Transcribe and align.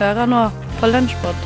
Hører 0.00 0.24
nå 0.24 0.46
på 0.80 0.88
Lunsjpod. 0.88 1.40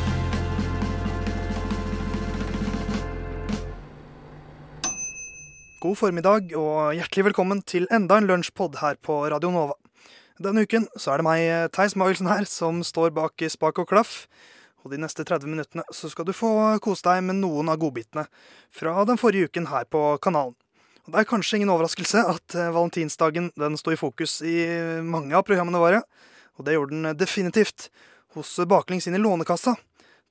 God 5.83 5.97
formiddag 5.99 6.53
og 6.55 6.93
hjertelig 6.95 7.25
velkommen 7.27 7.59
til 7.67 7.83
enda 7.91 8.15
en 8.15 8.29
lunsjpod 8.29 8.77
her 8.79 8.95
på 9.03 9.17
Radio 9.33 9.51
Nova. 9.51 9.75
Denne 10.39 10.63
uken 10.63 10.87
så 10.95 11.11
er 11.11 11.19
det 11.19 11.27
meg, 11.27 11.43
Theis 11.75 11.97
Magelsen 11.99 12.31
her, 12.31 12.47
som 12.47 12.79
står 12.79 13.11
bak 13.19 13.43
spak 13.51 13.83
og 13.83 13.89
klaff. 13.91 14.15
Og 14.85 14.95
de 14.95 15.01
neste 15.03 15.27
30 15.27 15.51
minuttene 15.51 15.83
så 15.91 16.13
skal 16.15 16.23
du 16.23 16.31
få 16.31 16.53
kose 16.79 17.03
deg 17.09 17.27
med 17.27 17.41
noen 17.41 17.75
av 17.75 17.83
godbitene 17.83 18.23
fra 18.71 19.03
den 19.03 19.19
forrige 19.19 19.51
uken 19.51 19.67
her 19.73 19.83
på 19.83 20.13
kanalen. 20.23 20.55
Og 21.03 21.11
Det 21.11 21.25
er 21.25 21.31
kanskje 21.35 21.59
ingen 21.59 21.75
overraskelse 21.75 22.23
at 22.23 22.55
eh, 22.55 22.71
valentinsdagen 22.71 23.51
den 23.59 23.75
sto 23.75 23.91
i 23.91 23.99
fokus 23.99 24.39
i 24.47 24.61
mange 25.03 25.35
av 25.35 25.43
programmene 25.43 25.83
våre. 25.83 26.05
Og 26.55 26.63
det 26.63 26.79
gjorde 26.79 26.95
den 26.95 27.17
definitivt 27.19 27.91
hos 28.35 28.53
Baklengs 28.69 29.07
inn 29.09 29.17
i 29.17 29.23
Lånekassa, 29.23 29.75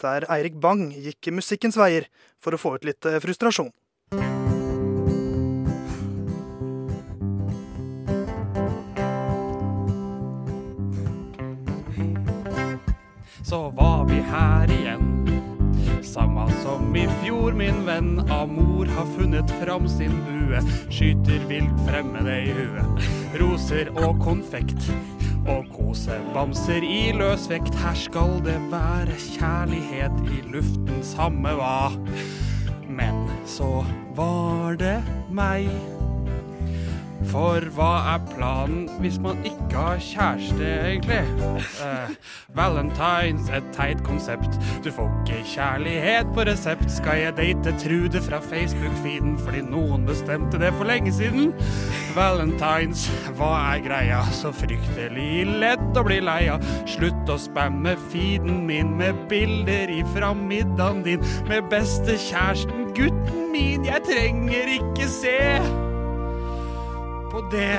der 0.03 0.29
Eirik 0.33 0.61
Bang 0.61 0.91
gikk 0.93 1.33
musikkens 1.35 1.79
veier 1.81 2.09
for 2.43 2.55
å 2.55 2.61
få 2.61 2.77
ut 2.77 2.87
litt 2.89 3.09
eh, 3.09 3.21
frustrasjon. 3.25 3.73
så 13.55 13.69
var 13.71 14.05
vi 14.09 14.15
her 14.15 14.71
igjen. 14.81 15.29
Samme 16.03 16.47
som 16.63 16.97
i 16.97 17.05
fjor, 17.23 17.53
min 17.53 17.85
venn. 17.87 18.19
Amor 18.31 18.87
har 18.87 19.07
funnet 19.19 19.51
fram 19.61 19.89
sin 19.89 20.17
bue. 20.27 20.63
Skyter 20.91 21.47
vilt 21.49 21.79
fremmede 21.87 22.35
i 22.43 22.51
huet. 22.57 23.07
Roser 23.39 23.93
og 23.95 24.19
konfekt. 24.25 24.91
Og 25.45 25.67
kosebamser 25.75 26.85
i 26.89 27.13
løs 27.17 27.49
vekt. 27.51 27.75
Her 27.83 27.97
skal 27.99 28.39
det 28.47 28.57
være 28.73 29.17
kjærlighet 29.37 30.23
i 30.33 30.41
luften, 30.55 31.03
samme 31.05 31.53
hva. 31.59 31.93
Men 32.89 33.27
så 33.47 33.85
var 34.17 34.79
det 34.81 34.99
meg. 35.35 35.69
For 37.31 37.65
hva 37.77 37.91
er 38.15 38.25
planen 38.35 38.89
hvis 39.03 39.19
man 39.23 39.41
ikke 39.47 39.75
har 39.75 40.01
kjæreste, 40.03 40.67
egentlig? 40.91 41.23
Eh, 41.85 42.15
Valentines, 42.57 43.49
et 43.51 43.67
teit 43.75 44.03
konsept. 44.07 44.59
Du 44.85 44.91
får 44.95 45.11
ikke 45.25 45.41
kjærlighet 45.55 46.31
på 46.35 46.45
resept. 46.49 46.87
Skal 46.93 47.21
jeg 47.23 47.37
date 47.37 47.75
Trude 47.83 48.23
fra 48.23 48.41
Facebook-feeden 48.45 49.39
fordi 49.41 49.63
noen 49.67 50.07
bestemte 50.09 50.61
det 50.63 50.73
for 50.79 50.89
lenge 50.89 51.13
siden? 51.13 51.53
Valentines, 52.17 53.07
hva 53.39 53.53
er 53.75 53.85
greia? 53.87 54.21
Så 54.35 54.53
fryktelig 54.55 55.47
lett 55.63 55.99
å 55.99 56.05
bli 56.07 56.21
lei 56.25 56.45
av. 56.53 56.65
Slutt 56.91 57.33
å 57.33 57.39
spamme 57.41 57.97
feeden 58.11 58.63
min 58.69 58.95
med 58.99 59.27
bilder 59.31 59.91
ifra 59.93 60.35
middagen 60.39 61.03
din 61.07 61.25
med 61.49 61.67
bestekjæresten, 61.73 62.93
gutten 62.95 63.51
min. 63.55 63.85
Jeg 63.89 64.07
trenger 64.07 64.77
ikke 64.79 65.11
se 65.11 65.39
på 67.35 67.43
det. 67.51 67.79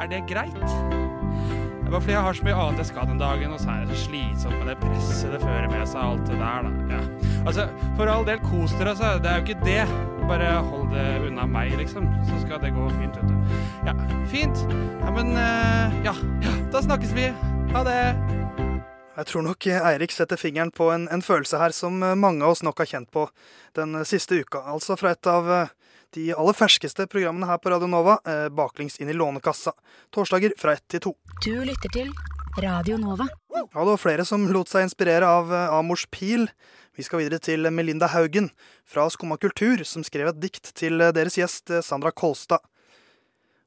Er 0.00 0.08
det 0.08 0.22
greit? 0.28 0.54
Det 0.56 1.86
er 1.86 1.92
bare 1.92 2.00
fordi 2.00 2.14
jeg 2.14 2.22
har 2.26 2.36
så 2.36 2.44
mye 2.46 2.54
annet 2.60 2.80
jeg 2.80 2.88
skal 2.88 3.08
den 3.10 3.18
dagen, 3.20 3.52
og 3.52 3.60
så 3.60 3.74
er 3.74 3.84
det 3.84 3.98
så 3.98 4.06
slitsomt 4.08 4.56
med 4.58 4.70
det 4.72 4.76
presset 4.80 5.34
det 5.34 5.40
fører 5.42 5.68
med 5.70 5.84
seg, 5.86 6.00
alt 6.00 6.24
det 6.26 6.38
der, 6.40 6.66
da. 6.66 6.70
Ja. 6.94 7.02
Altså, 7.46 7.66
for 7.98 8.10
all 8.10 8.24
del, 8.26 8.40
kos 8.48 8.74
dere, 8.78 8.94
altså. 8.94 9.12
Det 9.22 9.30
er 9.30 9.38
jo 9.38 9.44
ikke 9.44 9.68
det. 9.68 9.84
Bare 10.26 10.48
hold 10.70 10.88
det 10.94 11.04
unna 11.28 11.46
meg, 11.46 11.76
liksom. 11.78 12.08
Så 12.26 12.40
skal 12.46 12.64
det 12.64 12.72
gå 12.74 12.88
fint, 12.96 13.20
vet 13.20 13.28
du. 13.28 13.60
Ja, 13.86 13.94
fint. 14.32 14.64
Ja, 15.04 15.12
men 15.20 15.36
uh, 15.36 16.00
ja. 16.08 16.16
ja. 16.48 16.56
Da 16.72 16.82
snakkes 16.82 17.14
vi. 17.14 17.28
Ha 17.76 17.86
det. 17.86 18.00
Jeg 19.16 19.30
tror 19.30 19.46
nok 19.46 19.68
Eirik 19.68 20.12
setter 20.12 20.40
fingeren 20.40 20.72
på 20.74 20.90
en, 20.92 21.06
en, 21.12 21.22
følelse 21.24 21.60
her 21.60 21.72
som 21.72 21.94
mange 21.96 22.44
av 22.44 22.56
oss 22.56 22.64
nok 22.66 22.82
har 22.82 22.88
kjent 22.90 23.12
på 23.12 23.28
den 23.78 23.94
siste 24.04 24.42
uka. 24.42 24.64
Altså 24.74 24.96
fra 24.98 25.14
et 25.14 25.30
av 25.30 25.48
de 26.16 26.32
aller 26.32 26.56
ferskeste 26.56 27.04
programmene 27.12 27.48
her 27.48 27.58
på 27.60 27.70
Radio 27.72 27.88
Nova, 27.90 28.16
eh, 28.24 28.48
baklengs 28.48 28.96
inn 29.00 29.10
i 29.12 29.16
Lånekassa. 29.16 29.74
Torsdager 30.14 30.54
fra 30.58 30.72
ett 30.72 30.86
til 30.88 31.02
to. 31.04 31.12
Du 31.44 31.52
lytter 31.64 31.92
til 31.92 32.12
Radio 32.62 32.96
Nova. 32.96 33.28
Ja, 33.52 33.66
det 33.66 33.90
var 33.92 34.00
flere 34.00 34.24
som 34.24 34.46
lot 34.48 34.72
seg 34.72 34.86
inspirere 34.86 35.28
av 35.28 35.52
eh, 35.52 35.74
Amors 35.76 36.06
pil. 36.10 36.48
Vi 36.96 37.04
skal 37.04 37.20
videre 37.20 37.38
til 37.44 37.68
Melinda 37.68 38.08
Haugen 38.08 38.48
fra 38.88 39.04
Skumma 39.12 39.36
kultur, 39.36 39.84
som 39.84 40.04
skrev 40.06 40.30
et 40.32 40.40
dikt 40.40 40.72
til 40.78 41.04
eh, 41.04 41.12
deres 41.12 41.36
gjest 41.36 41.72
Sandra 41.84 42.14
Kolstad. 42.16 42.64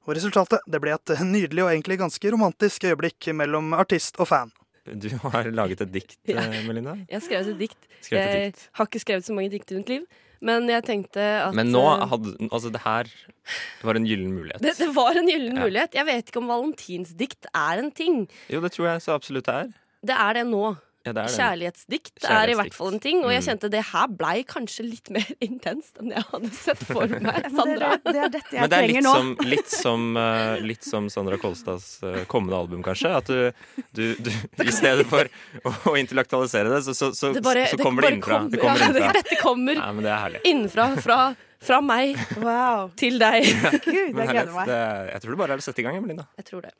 Og 0.08 0.16
resultatet 0.18 0.66
det 0.66 0.80
ble 0.82 0.96
et 0.96 1.14
nydelig 1.22 1.68
og 1.68 1.70
egentlig 1.70 2.00
ganske 2.02 2.32
romantisk 2.34 2.88
øyeblikk 2.90 3.30
mellom 3.38 3.76
artist 3.78 4.18
og 4.18 4.32
fan. 4.32 4.56
Du 4.90 5.06
har 5.22 5.52
laget 5.54 5.84
et 5.86 5.92
dikt, 5.94 6.18
ja. 6.26 6.48
Melinda? 6.66 6.96
Jeg 7.06 7.20
har 7.20 7.22
skrevet 7.22 7.54
et 7.54 7.62
dikt. 7.62 7.78
Skrevet 8.02 8.26
et 8.26 8.48
dikt. 8.48 8.66
Jeg 8.66 8.80
har 8.80 8.90
ikke 8.90 9.04
skrevet 9.04 9.28
så 9.28 9.38
mange 9.38 9.54
dikt 9.54 9.70
i 9.70 9.78
mitt 9.78 9.94
liv. 9.94 10.08
Men 10.46 10.70
jeg 10.72 10.86
tenkte 10.88 11.20
at 11.20 11.56
Men 11.58 11.72
nå 11.74 11.84
hadde 11.84 12.36
Altså, 12.48 12.72
det 12.72 12.82
her 12.86 13.10
Det 13.10 13.88
var 13.88 14.00
en 14.00 14.08
gyllen 14.08 14.32
mulighet. 14.36 14.62
Det, 14.66 14.76
det 14.80 14.90
var 14.96 15.18
en 15.20 15.28
gyllen 15.28 15.58
ja. 15.58 15.66
mulighet. 15.66 15.98
Jeg 15.98 16.08
vet 16.08 16.32
ikke 16.32 16.42
om 16.44 16.52
valentinsdikt 16.52 17.50
er 17.52 17.84
en 17.84 17.92
ting. 17.92 18.22
Jo, 18.52 18.62
det 18.64 18.72
tror 18.76 18.94
jeg 18.94 19.04
så 19.06 19.18
absolutt 19.18 19.50
det 19.50 19.58
er. 19.66 19.74
Det 20.10 20.16
er 20.16 20.40
det 20.40 20.46
nå. 20.48 20.64
Ja, 21.08 21.14
det 21.16 21.22
er 21.24 21.32
Kjærlighetsdikt, 21.32 22.10
Kjærlighetsdikt 22.20 22.36
er 22.36 22.52
i 22.52 22.56
hvert 22.60 22.76
fall 22.76 22.90
en 22.92 23.02
ting. 23.02 23.22
Og 23.24 23.32
jeg 23.32 23.40
mm. 23.40 23.46
kjente 23.48 23.70
det 23.72 23.84
her 23.88 24.10
blei 24.20 24.36
kanskje 24.48 24.84
litt 24.84 25.12
mer 25.16 25.30
intenst 25.46 26.02
enn 26.02 26.12
jeg 26.12 26.26
hadde 26.34 26.52
sett 26.58 26.82
for 26.90 27.14
meg. 27.28 27.48
Sandra. 27.56 27.94
det, 28.04 28.12
er, 28.12 28.12
det 28.12 28.24
er 28.26 28.34
dette 28.34 28.58
jeg 28.58 28.64
Men 28.66 28.74
det 28.74 28.80
er 28.80 28.84
trenger 28.84 29.00
litt 29.00 29.08
nå. 29.08 29.14
Som, 29.16 29.32
litt, 29.54 29.72
som, 29.74 30.08
uh, 30.20 30.56
litt 30.72 30.90
som 30.90 31.10
Sandra 31.14 31.40
Kolstads 31.42 31.88
uh, 32.04 32.22
kommende 32.32 32.60
album, 32.60 32.84
kanskje. 32.86 33.14
At 33.16 33.32
du, 33.32 33.70
du, 33.96 34.04
du 34.20 34.66
i 34.66 34.76
stedet 34.76 35.08
for 35.10 35.30
å, 35.64 35.74
å 35.94 35.96
intellektualisere 36.00 36.74
det, 36.74 36.82
så, 36.90 36.98
så, 36.98 37.14
så, 37.16 37.32
det 37.38 37.46
bare, 37.48 37.70
så 37.72 37.80
kommer 37.80 38.04
det, 38.04 38.18
innenfra. 38.18 38.42
Kommer, 38.44 38.52
det 38.52 38.64
kommer 38.66 38.84
ja, 38.84 38.90
innenfra. 38.92 39.14
Dette 39.22 39.40
kommer 39.40 39.80
ja, 39.80 40.20
det 40.36 40.44
innenfra. 40.52 40.90
Fra, 41.00 41.22
fra 41.64 41.80
meg 41.84 42.20
wow. 42.44 42.92
til 43.00 43.22
deg. 43.22 43.48
Gud, 43.88 43.96
jeg 43.96 44.14
gleder 44.20 44.52
meg. 44.52 44.76
jeg 45.14 45.24
tror 45.24 45.36
det 45.36 45.42
bare 45.46 45.56
er 45.56 45.64
å 45.64 45.70
sette 45.70 45.84
i 45.84 45.88
gang, 45.88 46.00
Emelina. 46.02 46.28
Jeg 46.42 46.52
tror 46.52 46.68
det. 46.68 46.76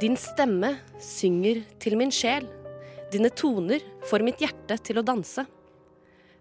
Din 0.00 0.14
stemme 0.16 0.78
synger 1.04 1.60
til 1.82 1.98
min 2.00 2.12
sjel. 2.14 2.46
Dine 3.12 3.28
toner 3.28 3.82
får 4.08 4.24
mitt 4.24 4.40
hjerte 4.40 4.78
til 4.80 4.96
å 4.96 5.04
danse. 5.04 5.44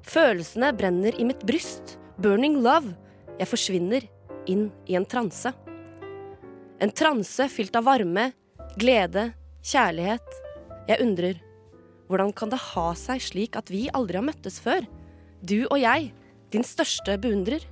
Følelsene 0.07 0.69
brenner 0.77 1.17
i 1.19 1.25
mitt 1.27 1.43
bryst. 1.43 1.97
Burning 2.21 2.61
love. 2.63 2.93
Jeg 3.35 3.49
forsvinner 3.51 4.07
inn 4.47 4.69
i 4.87 4.95
en 4.95 5.07
transe. 5.09 5.51
En 6.81 6.95
transe 6.95 7.49
fylt 7.51 7.75
av 7.75 7.89
varme, 7.89 8.29
glede, 8.79 9.27
kjærlighet. 9.67 10.39
Jeg 10.87 11.03
undrer, 11.03 11.43
hvordan 12.07 12.31
kan 12.31 12.49
det 12.53 12.63
ha 12.71 12.87
seg 12.97 13.19
slik 13.21 13.59
at 13.59 13.69
vi 13.73 13.89
aldri 13.91 14.21
har 14.21 14.25
møttes 14.31 14.61
før? 14.63 14.87
Du 15.43 15.65
og 15.67 15.77
jeg, 15.81 16.13
din 16.55 16.63
største 16.65 17.19
beundrer. 17.21 17.67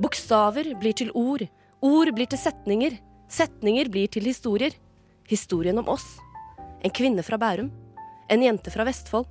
Bokstaver 0.00 0.76
blir 0.80 0.94
til 0.96 1.10
ord, 1.18 1.42
ord 1.82 2.14
blir 2.14 2.30
til 2.30 2.40
setninger. 2.40 3.00
Setninger 3.30 3.86
blir 3.86 4.10
til 4.10 4.26
historier. 4.26 4.74
Historien 5.30 5.78
om 5.78 5.88
oss. 5.92 6.16
En 6.82 6.90
kvinne 6.90 7.22
fra 7.22 7.38
Bærum. 7.38 7.68
En 8.30 8.42
jente 8.42 8.72
fra 8.74 8.82
Vestfold. 8.88 9.28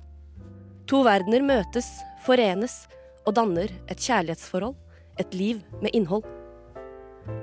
To 0.88 1.02
verdener 1.04 1.44
møtes, 1.44 1.86
forenes 2.24 2.86
og 3.28 3.36
danner 3.36 3.68
et 3.92 4.00
kjærlighetsforhold. 4.00 4.74
Et 5.20 5.36
liv 5.36 5.60
med 5.82 5.92
innhold. 5.92 6.24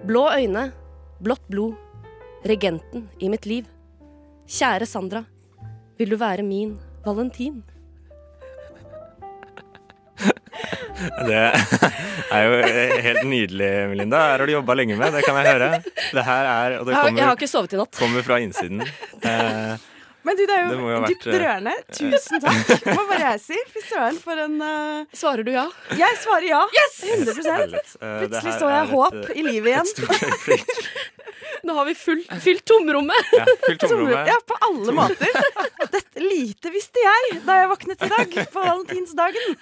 Blå 0.09 0.25
øyne, 0.33 0.71
blått 1.21 1.45
blod. 1.51 1.77
Regenten 2.47 3.05
i 3.21 3.29
mitt 3.29 3.45
liv. 3.45 3.69
Kjære 4.49 4.87
Sandra, 4.89 5.25
vil 5.99 6.09
du 6.09 6.17
være 6.17 6.45
min 6.45 6.77
valentin? 7.05 7.61
Det 10.97 11.41
er 12.33 12.47
jo 12.47 12.55
helt 13.07 13.27
nydelig, 13.29 13.69
Melinda. 13.91 14.23
Her 14.31 14.39
har 14.39 14.49
du 14.49 14.53
jobba 14.55 14.77
lenge 14.79 14.97
med, 14.99 15.13
det 15.13 15.25
kan 15.25 15.37
jeg 15.41 15.53
høre. 15.53 15.69
Det 15.85 16.23
her 16.25 16.49
er, 16.53 16.79
og 16.79 16.87
det 16.89 16.97
kommer, 16.97 17.19
jeg 17.21 17.29
har 17.29 17.37
ikke 17.37 17.51
sovet 17.51 17.75
i 17.75 17.81
natt. 17.81 17.99
kommer 17.99 18.25
fra 18.25 18.39
innsiden. 18.43 18.81
Eh, 19.21 19.85
men 20.27 20.35
du, 20.35 20.43
det 20.43 20.55
er 20.57 20.65
jo 20.65 20.87
det 20.89 21.11
dypt 21.13 21.27
vært... 21.29 21.37
rørende. 21.43 21.73
Tusen 21.95 22.41
takk, 22.43 22.87
må 22.91 23.05
bare 23.07 23.29
jeg 23.31 23.43
si. 23.45 23.59
Fy 23.71 23.83
søren, 23.85 24.17
for 24.19 24.41
en 24.43 24.57
uh... 24.59 25.05
Svarer 25.15 25.47
du 25.47 25.53
ja? 25.53 25.63
Jeg 25.95 26.19
svarer 26.19 26.49
ja. 26.49 26.63
Yes! 26.75 26.97
100 27.13 27.37
Plutselig 27.37 28.57
så 28.57 28.73
jeg 28.73 28.89
håp 28.91 29.31
i 29.31 29.45
livet 29.47 29.71
igjen. 29.71 29.87
Nå 31.67 31.73
har 31.75 31.85
vi 31.85 31.95
fylt 31.95 32.65
tomrommet. 32.65 33.31
Ja, 33.35 33.45
fylt 33.67 33.81
tomrommet. 33.89 34.27
Ja, 34.31 34.37
på 34.47 34.55
alle 34.69 34.93
måter. 34.95 35.39
Dette 35.95 36.23
lite 36.23 36.71
visste 36.71 37.01
jeg 37.03 37.41
da 37.43 37.57
jeg 37.59 37.71
våknet 37.73 38.05
i 38.07 38.09
dag, 38.13 38.37
på 38.53 38.63
valentinsdagen. 38.63 39.57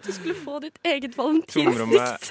Du 0.00 0.08
skulle 0.16 0.36
få 0.38 0.62
ditt 0.64 0.80
eget 0.86 1.18
valentinsdikt. 1.18 2.30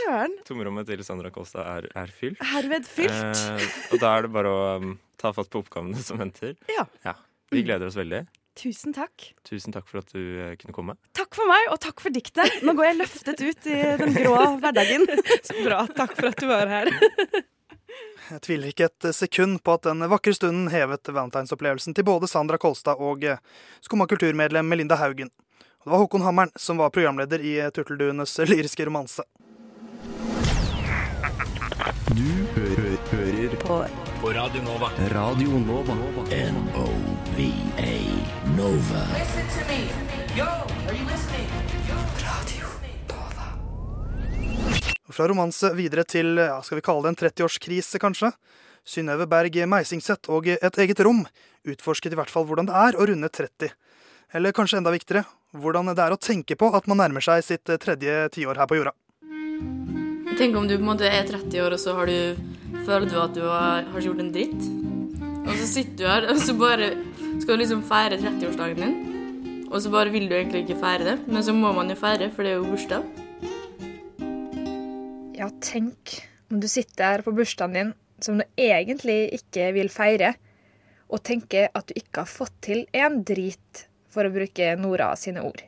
Tomrommet 0.50 0.90
til 0.90 1.04
Sandra 1.06 1.30
Kosta 1.36 1.68
er, 1.76 1.90
er 1.94 2.10
fylt. 2.10 2.42
Herved 2.56 2.90
fylt. 2.90 3.14
Eh, 3.14 3.70
og 3.94 4.02
da 4.02 4.16
er 4.16 4.26
det 4.26 4.34
bare 4.34 4.56
å 4.56 4.66
um, 4.82 4.98
ta 5.22 5.30
fatt 5.38 5.54
på 5.54 5.62
oppgavene 5.62 6.02
som 6.02 6.18
venter. 6.22 6.58
Ja. 6.72 6.88
ja. 7.06 7.14
Vi 7.54 7.62
gleder 7.68 7.94
oss 7.94 8.00
veldig. 8.00 8.26
Tusen 8.56 8.96
takk. 8.96 9.34
Tusen 9.46 9.76
takk 9.76 9.90
for 9.90 10.00
at 10.00 10.14
du 10.16 10.22
eh, 10.48 10.54
kunne 10.58 10.74
komme. 10.74 10.96
Takk 11.18 11.36
for 11.36 11.46
meg, 11.50 11.70
og 11.74 11.78
takk 11.84 12.02
for 12.02 12.16
diktet. 12.16 12.64
Nå 12.64 12.74
går 12.78 12.90
jeg 12.90 13.02
løftet 13.02 13.44
ut 13.44 13.68
i 13.68 13.82
den 14.02 14.16
grå 14.16 14.38
hverdagen. 14.64 15.06
Så 15.48 15.60
bra. 15.62 15.84
Takk 15.94 16.16
for 16.16 16.32
at 16.32 16.40
du 16.40 16.48
var 16.50 16.72
her. 16.72 16.90
Jeg 18.32 18.42
tviler 18.42 18.72
ikke 18.72 18.88
et 18.90 19.08
sekund 19.14 19.60
på 19.62 19.76
at 19.78 19.86
den 19.86 20.02
vakre 20.10 20.34
stunden 20.34 20.70
hevet 20.74 21.12
valentinsopplevelsen 21.14 21.94
til 21.94 22.08
både 22.08 22.30
Sandra 22.30 22.58
Kolstad 22.58 22.98
og 22.98 23.24
eh, 23.24 23.42
Skumma 23.86 24.08
kulturmedlem 24.10 24.66
Melinda 24.66 24.98
Haugen. 24.98 25.30
Og 25.30 25.86
det 25.86 25.94
var 25.94 26.02
Håkon 26.02 26.26
Hammeren 26.26 26.54
som 26.58 26.82
var 26.82 26.90
programleder 26.90 27.44
i 27.46 27.60
Turtelduenes 27.76 28.38
lyriske 28.50 28.88
romanse. 28.90 29.24
Du 32.16 32.32
hø 32.56 32.66
hø 32.80 32.92
hører 33.12 33.56
på. 33.62 33.78
på 34.22 34.34
Radio 34.34 34.62
Nova. 34.66 34.90
Radio 35.14 35.60
Nova. 35.68 35.98
N-O-V-A 36.32 37.94
Nova. 38.58 39.06
Listen 39.20 39.48
to 39.54 39.62
me. 39.70 39.82
Yo, 40.38 40.46
are 40.46 40.96
you 40.96 41.06
listening? 41.06 41.56
Fra 45.16 45.30
romanse 45.32 45.70
videre 45.78 46.04
til 46.04 46.36
ja, 46.42 46.58
skal 46.60 46.82
vi 46.82 46.84
kalle 46.84 47.06
det 47.06 47.14
en 47.14 47.20
30-årskrise, 47.22 48.00
kanskje. 48.04 48.34
Synnøve 48.86 49.24
Berg 49.32 49.56
Meisingseth 49.72 50.28
og 50.30 50.50
Et 50.52 50.80
eget 50.84 51.00
rom 51.08 51.24
utforsket 51.66 52.12
i 52.12 52.20
hvert 52.20 52.32
fall 52.32 52.44
hvordan 52.50 52.68
det 52.68 52.76
er 52.76 52.98
å 53.00 53.08
runde 53.08 53.30
30. 53.32 53.72
Eller 54.36 54.56
kanskje 54.56 54.82
enda 54.82 54.92
viktigere, 54.92 55.24
hvordan 55.56 55.94
det 55.94 56.04
er 56.04 56.12
å 56.12 56.20
tenke 56.20 56.58
på 56.60 56.68
at 56.76 56.90
man 56.92 57.00
nærmer 57.00 57.24
seg 57.24 57.46
sitt 57.48 57.72
tredje 57.80 58.18
tiår 58.36 58.60
her 58.60 58.68
på 58.68 58.82
jorda. 58.82 58.92
Tenk 60.36 60.60
om 60.60 60.68
du 60.68 60.76
på 60.76 60.84
en 60.84 60.90
måte 60.92 61.08
er 61.08 61.24
30 61.32 61.64
år, 61.64 61.78
og 61.78 61.80
så 61.80 61.96
har 61.96 62.12
du, 62.12 62.46
føler 62.84 63.08
du 63.08 63.16
at 63.24 63.38
du 63.38 63.44
har, 63.48 63.88
har 63.96 64.04
gjort 64.04 64.20
en 64.20 64.34
dritt. 64.36 64.70
Og 65.46 65.54
så 65.56 65.70
sitter 65.78 66.02
du 66.02 66.08
her, 66.12 66.28
og 66.34 66.42
så 66.44 66.58
bare 66.60 66.92
skal 67.40 67.56
du 67.56 67.64
liksom 67.64 67.86
feire 67.88 68.20
30-årsdagen 68.20 68.84
din. 68.84 69.70
Og 69.72 69.80
så 69.80 69.94
bare 69.94 70.12
vil 70.12 70.28
du 70.28 70.36
egentlig 70.36 70.66
ikke 70.66 70.82
feire 70.84 71.08
det, 71.08 71.22
men 71.32 71.40
så 71.46 71.56
må 71.56 71.72
man 71.78 71.88
jo 71.88 71.96
feire, 72.04 72.28
for 72.36 72.44
det 72.44 72.52
er 72.52 72.60
jo 72.60 72.74
bursdag. 72.74 73.25
Ja, 75.36 75.50
tenk 75.60 76.22
om 76.52 76.62
du 76.64 76.68
sitter 76.72 77.04
her 77.04 77.22
på 77.26 77.34
bursdagen 77.36 77.74
din 77.76 77.94
som 78.24 78.38
du 78.40 78.46
egentlig 78.56 79.34
ikke 79.36 79.74
vil 79.76 79.90
feire, 79.92 80.36
og 81.12 81.24
tenker 81.28 81.68
at 81.76 81.90
du 81.90 81.98
ikke 82.00 82.24
har 82.24 82.30
fått 82.32 82.54
til 82.64 82.86
en 82.96 83.20
drit, 83.28 83.88
for 84.08 84.24
å 84.24 84.32
bruke 84.32 84.70
Nora 84.80 85.10
sine 85.20 85.44
ord. 85.44 85.60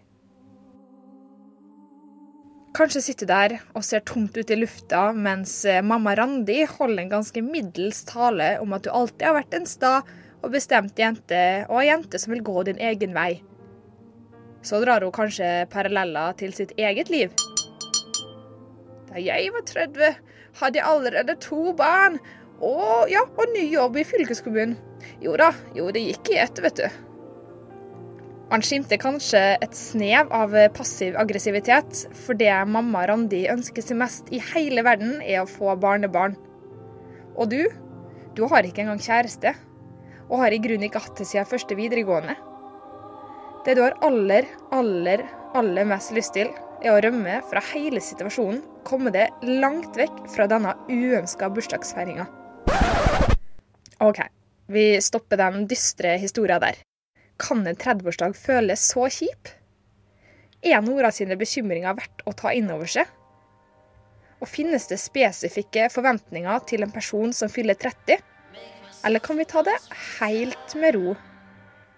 Kanskje 2.77 3.01
sitter 3.03 3.27
du 3.27 3.33
der 3.33 3.55
og 3.73 3.83
ser 3.83 4.05
tomt 4.07 4.37
ut 4.37 4.53
i 4.53 4.55
lufta 4.55 5.09
mens 5.11 5.57
eh, 5.65 5.81
mamma 5.83 6.13
Randi 6.15 6.61
holder 6.69 7.03
en 7.03 7.11
ganske 7.17 7.41
middels 7.43 8.03
tale 8.07 8.53
om 8.63 8.75
at 8.77 8.85
du 8.85 8.91
alltid 8.93 9.25
har 9.27 9.35
vært 9.39 9.57
en 9.57 9.67
sta 9.67 9.93
og 10.45 10.53
bestemt 10.53 11.01
jente, 11.01 11.41
og 11.67 11.81
ei 11.81 11.89
jente 11.89 12.21
som 12.21 12.35
vil 12.35 12.45
gå 12.45 12.63
din 12.69 12.79
egen 12.79 13.17
vei. 13.17 13.41
Så 14.63 14.79
drar 14.85 15.03
hun 15.03 15.15
kanskje 15.15 15.67
paralleller 15.73 16.37
til 16.39 16.55
sitt 16.55 16.77
eget 16.79 17.11
liv. 17.11 17.33
Jeg 19.21 19.51
var 19.55 19.65
30, 19.67 20.19
hadde 20.61 20.79
jeg 20.79 20.87
allerede 20.87 21.37
to 21.43 21.73
barn. 21.77 22.19
Og 22.57 23.09
ja, 23.11 23.23
og 23.37 23.51
ny 23.53 23.67
jobb 23.69 23.99
i 24.01 24.05
fylkeskommunen. 24.07 24.77
Jo 25.21 25.35
da, 25.39 25.51
jo 25.77 25.91
det 25.93 26.03
gikk 26.07 26.33
i 26.33 26.39
ett, 26.41 26.61
vet 26.63 26.81
du. 26.81 26.87
Han 28.47 28.63
skimter 28.63 28.99
kanskje 29.01 29.41
et 29.59 29.73
snev 29.75 30.29
av 30.31 30.53
passiv 30.75 31.17
aggressivitet, 31.19 32.05
for 32.15 32.37
det 32.39 32.53
mamma 32.71 33.03
Randi 33.09 33.43
ønsker 33.51 33.83
seg 33.83 33.99
mest 33.99 34.31
i 34.31 34.39
hele 34.53 34.85
verden, 34.87 35.17
er 35.19 35.41
å 35.41 35.49
få 35.51 35.75
barnebarn. 35.81 36.37
Og 37.35 37.51
du? 37.51 37.61
Du 38.37 38.45
har 38.47 38.63
ikke 38.63 38.85
engang 38.85 39.01
kjæreste, 39.03 39.51
og 40.29 40.39
har 40.41 40.55
i 40.55 40.61
grunnen 40.63 40.87
ikke 40.87 41.01
hatt 41.03 41.19
det 41.19 41.27
siden 41.27 41.49
første 41.49 41.75
videregående. 41.75 42.37
Det 43.67 43.75
du 43.75 43.83
har 43.83 43.97
aller, 44.05 44.47
aller, 44.71 45.25
aller 45.57 45.87
mest 45.89 46.15
lyst 46.15 46.37
til, 46.37 46.53
er 46.83 46.93
å 46.93 46.99
rømme 47.03 47.39
fra 47.49 47.61
hele 47.71 48.01
situasjonen, 48.03 48.61
komme 48.87 49.11
det 49.13 49.27
langt 49.43 49.97
vekk 49.97 50.25
fra 50.33 50.47
denne 50.49 50.75
uønska 50.89 51.49
bursdagsfeiringa. 51.53 52.27
OK, 54.03 54.19
vi 54.69 54.85
stopper 55.01 55.39
den 55.41 55.65
dystre 55.69 56.15
historia 56.21 56.59
der. 56.61 56.77
Kan 57.41 57.65
en 57.67 57.77
30-årsdag 57.77 58.35
føles 58.37 58.83
så 58.91 59.07
kjip? 59.13 59.53
Er 60.65 60.81
Nora 60.85 61.11
sine 61.13 61.37
bekymringer 61.37 61.97
verdt 61.97 62.23
å 62.25 62.33
ta 62.37 62.53
inn 62.53 62.69
over 62.73 62.89
seg? 62.89 63.09
Og 64.37 64.49
finnes 64.49 64.85
det 64.89 64.99
spesifikke 65.01 65.87
forventninger 65.89 66.65
til 66.69 66.85
en 66.85 66.93
person 66.93 67.33
som 67.33 67.49
fyller 67.49 67.77
30? 67.77 68.21
Eller 69.05 69.23
kan 69.23 69.37
vi 69.37 69.47
ta 69.49 69.63
det 69.65 69.77
helt 70.19 70.77
med 70.77 70.97
ro? 70.97 71.15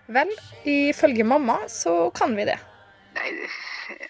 Vel, 0.10 0.32
ifølge 0.68 1.28
mamma 1.28 1.62
så 1.70 2.10
kan 2.16 2.32
vi 2.38 2.48
det. 2.48 2.58
Nei, 3.18 3.34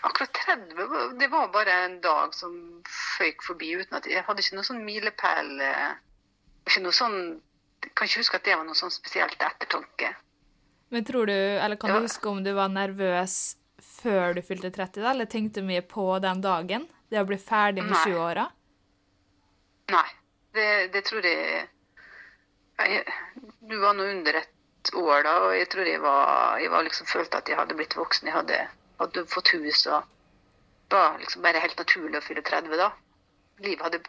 akkurat 0.02 0.34
30 0.34 1.18
det 1.20 1.28
var 1.32 1.52
bare 1.54 1.76
en 1.86 1.98
dag 2.04 2.34
som 2.36 2.54
føyk 3.18 3.44
forbi 3.46 3.74
uten 3.80 3.98
at 4.00 4.08
Jeg 4.10 4.26
hadde 4.28 4.44
ikke 4.44 4.58
noe 4.58 4.68
sånn 4.68 4.84
milepæl 4.86 5.52
eh, 5.64 5.92
ikke 6.70 6.84
noe 6.86 6.96
sånn, 6.96 7.20
kan 7.96 8.10
ikke 8.10 8.22
huske 8.22 8.40
at 8.40 8.46
det 8.46 8.58
var 8.58 8.68
noe 8.68 8.78
sånn 8.78 8.94
spesielt 8.94 9.42
ettertanke. 9.42 10.14
Men 10.94 11.06
tror 11.06 11.30
du, 11.30 11.34
eller 11.34 11.78
Kan 11.80 11.94
du 11.96 12.06
huske 12.06 12.30
om 12.30 12.44
du 12.44 12.52
var 12.58 12.70
nervøs 12.74 13.40
før 13.80 14.36
du 14.38 14.42
fylte 14.46 14.72
30, 14.74 15.02
da, 15.04 15.12
eller 15.14 15.30
tenkte 15.30 15.64
mye 15.66 15.82
på 15.86 16.06
den 16.24 16.42
dagen? 16.44 16.88
Det 17.10 17.22
å 17.22 17.28
bli 17.30 17.40
ferdig 17.42 17.86
med 17.86 17.96
20-åra? 17.98 18.46
Nei, 19.90 20.08
det, 20.54 20.70
det, 20.94 21.04
tror 21.08 21.26
jeg, 21.26 21.66
jeg 22.78 23.06
Du 23.66 23.78
var 23.82 23.96
nå 23.98 24.06
under 24.12 24.42
et 24.44 24.92
år 24.94 25.24
da, 25.26 25.36
og 25.46 25.56
jeg 25.58 25.70
tror 25.74 25.90
jeg 25.90 26.02
var, 26.04 26.60
jeg 26.62 26.74
var 26.74 26.86
liksom 26.86 27.10
følte 27.10 27.42
at 27.42 27.50
jeg 27.50 27.58
hadde 27.58 27.78
blitt 27.78 27.98
voksen. 27.98 28.30
Jeg 28.30 28.38
hadde 28.38 28.60
hadde 29.00 29.26
fått 29.32 29.54
hus 29.56 29.86
og 29.88 30.16
Det 30.90 30.98
var 30.98 31.20
liksom 31.22 31.44
bare 31.46 31.62
helt 31.62 31.78
naturlig 31.78 32.18
å 32.18 32.26
fylle 32.26 32.42
30 32.42 32.80
da. 32.80 32.88
Livet 33.62 33.84
hadde 33.86 34.00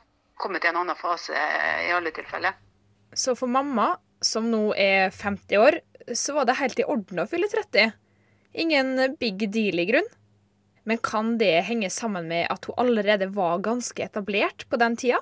kommet 0.40 0.64
i 0.64 0.70
en 0.70 0.78
annen 0.80 0.96
fase 0.96 1.36
i 1.36 1.90
alle 1.92 2.08
tilfeller. 2.16 2.54
Så 3.12 3.34
for 3.36 3.52
mamma, 3.52 3.98
som 4.24 4.46
nå 4.48 4.70
er 4.72 5.10
50 5.12 5.60
år, 5.60 5.76
så 6.16 6.38
var 6.38 6.48
det 6.48 6.56
helt 6.56 6.80
i 6.80 6.86
orden 6.88 7.20
å 7.20 7.26
fylle 7.28 7.50
30. 7.52 7.92
Ingen 8.64 8.96
big 9.20 9.44
deal 9.52 9.82
i 9.82 9.86
grunn. 9.90 10.08
Men 10.88 10.98
kan 11.04 11.36
det 11.38 11.66
henge 11.68 11.90
sammen 11.92 12.28
med 12.30 12.46
at 12.50 12.64
hun 12.64 12.80
allerede 12.80 13.28
var 13.36 13.60
ganske 13.60 14.02
etablert 14.02 14.64
på 14.70 14.80
den 14.80 14.96
tida? 14.96 15.20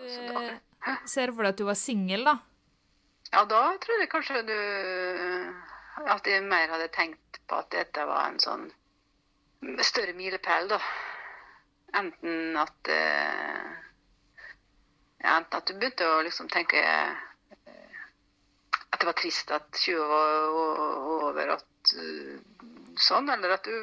Eh, 0.00 0.56
ser 1.04 1.28
du 1.28 1.36
for 1.36 1.44
deg 1.44 1.52
at 1.52 1.60
du 1.60 1.66
var 1.68 1.76
singel, 1.78 2.24
da? 2.24 2.38
Ja, 3.30 3.44
da 3.44 3.62
tror 3.78 4.00
jeg 4.00 4.10
kanskje 4.10 4.40
du 4.48 4.56
At 6.10 6.26
jeg 6.26 6.42
mer 6.42 6.70
hadde 6.72 6.88
tenkt 6.90 7.38
på 7.46 7.58
at 7.60 7.68
dette 7.70 8.02
var 8.08 8.30
en 8.30 8.40
sånn 8.42 8.70
større 9.82 10.12
milepæl, 10.16 10.68
da. 10.68 10.78
Enten 11.98 12.56
at 12.56 12.88
eh, 12.88 13.70
ja, 15.20 15.36
Enten 15.36 15.56
at 15.58 15.68
du 15.68 15.74
begynte 15.74 16.06
å 16.06 16.22
liksom 16.24 16.48
tenke 16.48 16.80
eh, 16.80 17.16
at 18.90 19.00
det 19.00 19.08
var 19.08 19.18
trist 19.18 19.50
at 19.54 19.68
20 19.74 20.06
var 20.10 20.36
over, 21.26 21.54
at 21.56 21.92
uh, 21.96 22.38
sånn, 22.98 23.30
eller 23.30 23.54
at 23.54 23.66
du 23.66 23.74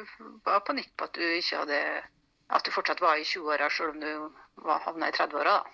var 0.46 0.64
panikk 0.66 0.90
på 0.96 1.08
at 1.08 1.16
du 1.16 1.24
ikke 1.24 1.62
hadde 1.62 1.80
At 2.48 2.64
du 2.64 2.70
fortsatt 2.72 3.00
var 3.04 3.20
i 3.20 3.24
20-åra, 3.28 3.68
selv 3.68 3.92
om 3.92 4.00
du 4.00 4.64
var, 4.64 4.80
havna 4.86 5.10
i 5.10 5.12
30-åra, 5.12 5.58
da. 5.58 5.64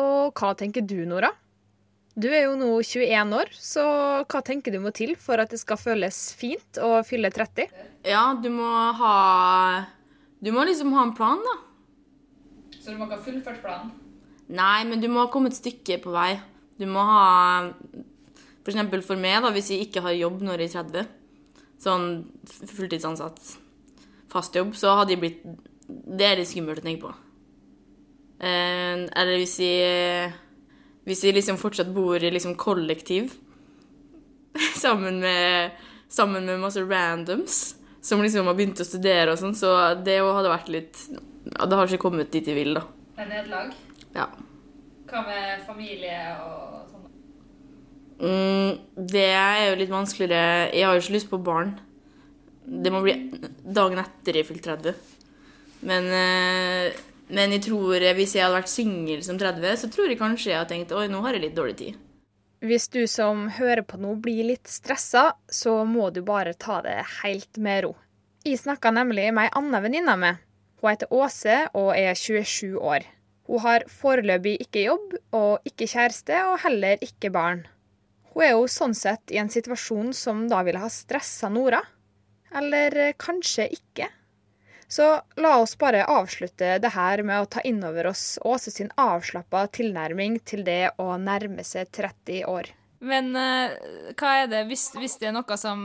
Og 0.00 0.38
hva 0.40 0.54
tenker 0.56 0.80
du, 0.80 0.96
Nora? 1.08 1.28
Du 2.18 2.26
er 2.32 2.48
jo 2.48 2.56
nå 2.58 2.66
21 2.82 3.34
år, 3.38 3.50
så 3.54 3.84
hva 4.26 4.40
tenker 4.42 4.74
du 4.74 4.80
må 4.82 4.90
til 4.96 5.12
for 5.22 5.38
at 5.38 5.52
det 5.54 5.60
skal 5.60 5.78
føles 5.78 6.16
fint 6.34 6.80
å 6.82 6.96
fylle 7.06 7.30
30? 7.30 7.70
Ja, 8.10 8.32
du 8.34 8.48
må 8.50 8.66
ha 8.98 9.14
Du 10.42 10.50
må 10.54 10.64
liksom 10.66 10.90
ha 10.96 11.04
en 11.06 11.14
plan, 11.14 11.38
da. 11.38 11.54
Så 12.78 12.90
du 12.90 12.98
må 12.98 13.06
ikke 13.06 13.20
ha 13.20 13.22
fullført 13.22 13.62
planen? 13.62 13.92
Nei, 14.48 14.82
men 14.88 14.98
du 15.02 15.06
må 15.12 15.22
ha 15.22 15.30
kommet 15.30 15.54
et 15.54 15.60
stykke 15.60 16.00
på 16.02 16.14
vei. 16.14 16.40
Du 16.80 16.86
må 16.90 17.04
ha 17.06 17.70
For 18.64 18.72
eksempel 18.72 19.04
for 19.06 19.20
meg, 19.20 19.38
da, 19.44 19.54
hvis 19.54 19.70
jeg 19.74 19.86
ikke 19.86 20.02
har 20.08 20.18
jobb 20.18 20.42
når 20.42 20.64
jeg 20.64 20.74
er 20.74 20.90
30, 20.90 21.14
sånn 21.78 22.08
fulltidsansatt, 22.74 23.54
fast 24.32 24.58
jobb, 24.58 24.74
så 24.74 24.98
hadde 24.98 25.14
jeg 25.14 25.22
blitt 25.22 25.46
Det 25.86 26.26
er 26.26 26.42
litt 26.42 26.50
skummelt 26.50 26.82
å 26.82 26.84
tenke 26.84 27.06
på. 27.06 27.14
Eh, 28.42 29.06
eller 29.06 29.38
hvis 29.38 29.54
jeg 29.62 30.34
hvis 31.08 31.24
vi 31.24 31.32
liksom 31.32 31.58
fortsatt 31.60 31.90
bor 31.94 32.20
i 32.20 32.30
liksom 32.32 32.54
kollektiv 32.60 33.32
sammen 34.82 35.20
med, 35.22 35.70
sammen 36.08 36.46
med 36.46 36.60
masse 36.60 36.82
randoms 36.84 37.74
som 38.00 38.22
liksom 38.22 38.46
har 38.48 38.56
begynt 38.56 38.80
å 38.80 38.86
studere 38.86 39.32
og 39.32 39.40
sånn, 39.40 39.56
så 39.56 39.72
det 40.04 40.20
hadde 40.22 40.52
vært 40.52 40.70
litt 40.72 41.00
Det 41.48 41.74
har 41.74 41.88
ikke 41.88 42.02
kommet 42.02 42.30
dit 42.32 42.44
de 42.44 42.54
vil, 42.54 42.76
da. 42.76 42.84
Det 43.16 43.24
er 43.24 43.30
nederlag? 43.32 43.74
Ja. 44.14 44.28
Hva 45.08 45.22
med 45.24 45.64
familie 45.66 46.18
og 46.44 46.90
sånn? 46.92 47.06
Mm, 48.20 49.06
det 49.08 49.28
er 49.32 49.62
jo 49.70 49.78
litt 49.80 49.92
vanskeligere. 49.92 50.68
Jeg 50.76 50.84
har 50.84 50.96
jo 50.96 51.04
ikke 51.04 51.16
lyst 51.16 51.30
på 51.30 51.40
barn. 51.40 51.72
Det 52.68 52.92
må 52.92 53.00
bli 53.04 53.14
dagen 53.64 54.02
etter 54.02 54.36
jeg 54.36 54.48
fyller 54.48 54.76
30. 54.76 55.16
Men 55.88 56.10
eh, 56.12 56.98
men 57.28 57.54
jeg 57.56 57.66
tror 57.68 58.00
eh, 58.00 58.14
hvis 58.16 58.34
jeg 58.36 58.44
hadde 58.44 58.58
vært 58.58 58.72
singel 58.72 59.22
som 59.26 59.38
30, 59.40 59.80
så 59.82 59.90
tror 59.92 60.10
jeg 60.10 60.20
kanskje 60.20 60.52
jeg 60.52 60.60
hadde 60.60 60.72
tenkt 60.74 60.94
oi, 60.96 61.06
nå 61.12 61.22
har 61.24 61.36
jeg 61.36 61.46
litt 61.46 61.56
dårlig 61.58 61.76
tid. 61.80 62.04
Hvis 62.64 62.88
du 62.90 63.04
som 63.06 63.46
hører 63.54 63.84
på 63.86 64.00
nå 64.02 64.16
blir 64.22 64.48
litt 64.48 64.66
stressa, 64.66 65.30
så 65.46 65.84
må 65.86 66.08
du 66.10 66.24
bare 66.26 66.56
ta 66.58 66.80
det 66.82 66.96
helt 67.20 67.60
med 67.62 67.84
ro. 67.86 67.92
Jeg 68.46 68.58
snakka 68.64 68.90
nemlig 68.94 69.28
med 69.30 69.46
ei 69.46 69.54
anna 69.60 69.82
venninne 69.84 70.14
av 70.14 70.22
meg. 70.22 70.40
Hun 70.80 70.90
heter 70.90 71.12
Åse 71.14 71.60
og 71.78 71.92
er 71.94 72.18
27 72.18 72.78
år. 72.78 73.06
Hun 73.48 73.62
har 73.64 73.86
foreløpig 73.90 74.58
ikke 74.64 74.84
jobb 74.88 75.14
og 75.34 75.68
ikke 75.68 75.88
kjæreste, 75.88 76.36
og 76.50 76.58
heller 76.64 77.00
ikke 77.04 77.30
barn. 77.34 77.64
Hun 78.34 78.44
er 78.44 78.52
jo 78.54 78.66
sånn 78.70 78.94
sett 78.94 79.32
i 79.34 79.40
en 79.40 79.50
situasjon 79.50 80.12
som 80.14 80.44
da 80.50 80.60
ville 80.66 80.82
ha 80.82 80.90
stressa 80.92 81.50
Nora. 81.50 81.80
Eller 82.58 82.94
eh, 82.96 83.16
kanskje 83.18 83.68
ikke. 83.74 84.10
Så 84.88 85.22
la 85.36 85.58
oss 85.60 85.76
bare 85.78 86.06
avslutte 86.08 86.78
det 86.80 86.90
her 86.94 87.20
med 87.22 87.42
å 87.42 87.48
ta 87.52 87.60
inn 87.60 87.82
over 87.84 88.08
oss 88.08 88.38
Åse 88.40 88.72
sin 88.72 88.88
avslappa 88.96 89.66
tilnærming 89.76 90.38
til 90.48 90.64
det 90.64 90.94
å 90.96 91.12
nærme 91.20 91.64
seg 91.64 91.90
30 91.92 92.46
år. 92.48 92.70
Men 92.98 93.30
uh, 93.36 93.70
hva 94.18 94.30
er 94.40 94.48
det, 94.50 94.64
hvis, 94.66 94.88
hvis, 94.98 95.18
det 95.20 95.28
er 95.28 95.34
noe 95.36 95.56
som 95.60 95.82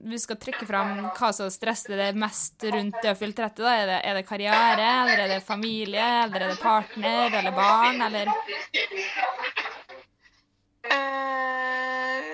vi 0.00 0.16
skal 0.20 0.38
trekke 0.40 0.64
fram 0.68 1.10
hva 1.12 1.28
som 1.36 1.50
stresser 1.52 1.98
deg 1.98 2.16
mest 2.16 2.64
rundt 2.72 2.96
det 3.02 3.12
å 3.12 3.18
fylle 3.18 3.36
30, 3.36 3.58
da? 3.60 3.74
Er 3.74 3.90
det, 3.90 3.98
er 4.00 4.16
det, 4.16 4.24
karriere, 4.28 4.86
eller 5.02 5.24
er 5.26 5.32
det 5.34 5.40
familie, 5.44 6.06
eller 6.22 6.46
er 6.46 6.54
det 6.54 6.62
partner, 6.62 7.36
eller 7.40 7.52
barn, 7.58 8.00
eller 8.06 8.30
uh, 10.88 12.32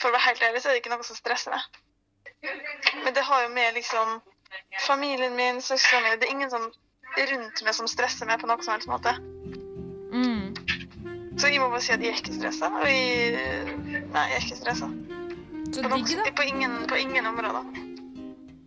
For 0.00 0.10
å 0.10 0.12
være 0.18 0.26
helt 0.26 0.44
ærlig 0.50 0.60
så 0.60 0.68
er 0.68 0.76
det 0.76 0.82
ikke 0.82 0.92
noe 0.92 1.06
som 1.06 1.16
stresser 1.16 1.54
meg. 1.54 1.64
Men 3.06 3.16
det 3.16 3.24
har 3.24 3.46
jo 3.46 3.54
med 3.56 3.78
liksom 3.78 4.20
familien 4.86 5.36
min, 5.36 5.60
søstrene 5.64 6.08
mine 6.08 6.20
Det 6.20 6.28
er 6.28 6.34
ingen 6.36 6.50
som 6.52 6.68
rundt 7.18 7.62
meg 7.66 7.74
som 7.74 7.90
stresser 7.90 8.28
meg 8.28 8.42
på 8.42 8.48
noen 8.50 8.62
som 8.64 8.76
helst 8.76 8.90
måte. 8.90 9.14
Så 11.40 11.48
jeg 11.48 11.60
må 11.62 11.70
bare 11.72 11.80
si 11.80 11.92
at 11.94 12.02
jeg 12.04 12.12
er 12.12 12.18
ikke 12.20 12.34
stressa. 12.36 12.68
Og 12.68 12.82
jeg 12.84 13.76
Nei, 14.10 14.24
jeg 14.28 14.36
er 14.36 14.42
ikke 14.44 14.58
stressa. 14.58 14.88
Så 15.70 15.84
på 15.86 15.90
digg, 15.94 16.10
da. 16.18 16.32
På 16.36 16.44
ingen, 16.44 16.74
på 16.90 16.98
ingen 17.00 17.28
områder. 17.30 17.70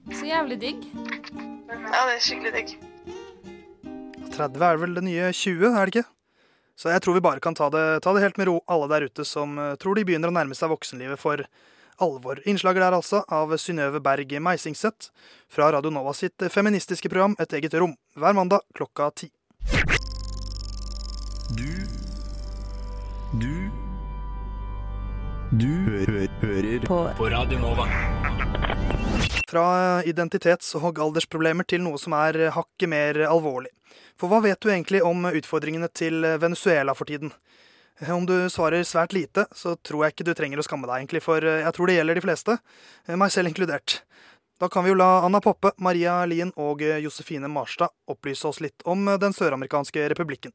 Så 0.09 0.25
jævlig 0.25 0.57
digg. 0.61 0.87
Ja, 0.95 2.01
det 2.07 2.15
er 2.15 2.23
skikkelig 2.23 2.53
digg. 2.55 2.73
30 4.33 4.65
er 4.65 4.81
vel 4.81 4.97
det 4.97 5.03
nye 5.05 5.29
20, 5.29 5.67
er 5.69 5.85
det 5.85 5.93
ikke? 5.93 6.05
Så 6.79 6.89
jeg 6.89 7.03
tror 7.05 7.19
vi 7.19 7.21
bare 7.27 7.43
kan 7.43 7.53
ta 7.53 7.67
det, 7.69 7.83
ta 8.01 8.15
det 8.15 8.23
helt 8.23 8.39
med 8.41 8.49
ro, 8.49 8.55
alle 8.65 8.89
der 8.89 9.05
ute 9.05 9.25
som 9.27 9.53
uh, 9.61 9.75
tror 9.77 9.99
de 9.99 10.07
begynner 10.07 10.31
å 10.31 10.33
nærme 10.33 10.57
seg 10.57 10.71
voksenlivet 10.73 11.21
for 11.21 11.45
alvor. 12.03 12.41
Innslaget 12.45 12.83
der 12.83 12.97
altså 12.97 13.23
av 13.31 13.55
Synnøve 13.57 14.01
Berg 14.03 14.35
Meisingseth 14.43 15.09
fra 15.51 15.71
Radio 15.73 15.91
Nova 15.93 16.13
sitt 16.13 16.43
feministiske 16.51 17.09
program 17.09 17.35
Et 17.39 17.53
eget 17.59 17.73
rom, 17.79 17.95
hver 18.19 18.35
mandag 18.37 18.61
klokka 18.77 19.09
ti. 19.15 19.31
Du 21.53 21.69
du 23.39 23.53
Du 25.53 25.69
hø 25.85 26.05
hø 26.09 26.27
hører 26.41 26.85
på. 26.87 26.99
på 27.17 27.29
Radio 27.29 27.59
Nova. 27.61 27.85
Fra 29.49 30.01
identitets- 30.01 30.73
og 30.79 30.97
aldersproblemer 30.97 31.65
til 31.69 31.83
noe 31.85 31.99
som 32.01 32.13
er 32.17 32.49
hakket 32.55 32.89
mer 32.89 33.19
alvorlig. 33.29 33.69
For 34.17 34.29
hva 34.31 34.41
vet 34.41 34.59
du 34.61 34.69
egentlig 34.69 35.03
om 35.05 35.25
utfordringene 35.29 35.89
til 35.93 36.25
Venezuela 36.41 36.95
for 36.97 37.05
tiden? 37.05 37.31
Om 38.01 38.25
du 38.25 38.35
svarer 38.49 38.83
svært 38.87 39.13
lite, 39.13 39.45
så 39.53 39.75
tror 39.75 40.05
jeg 40.05 40.15
ikke 40.15 40.25
du 40.25 40.33
trenger 40.37 40.59
å 40.59 40.65
skamme 40.65 40.89
deg, 40.89 41.03
egentlig, 41.03 41.21
for 41.23 41.45
jeg 41.45 41.75
tror 41.75 41.89
det 41.89 41.99
gjelder 41.99 42.17
de 42.17 42.25
fleste, 42.25 42.57
meg 43.13 43.33
selv 43.33 43.51
inkludert. 43.51 44.01
Da 44.61 44.69
kan 44.69 44.85
vi 44.85 44.93
jo 44.93 44.97
la 44.97 45.19
Anna 45.25 45.41
Poppe, 45.41 45.73
Maria 45.77 46.21
Lien 46.29 46.53
og 46.61 46.81
Josefine 46.81 47.49
Marstad 47.51 47.91
opplyse 48.07 48.47
oss 48.47 48.61
litt 48.63 48.85
om 48.87 49.05
den 49.19 49.33
søramerikanske 49.35 50.05
republikken. 50.13 50.53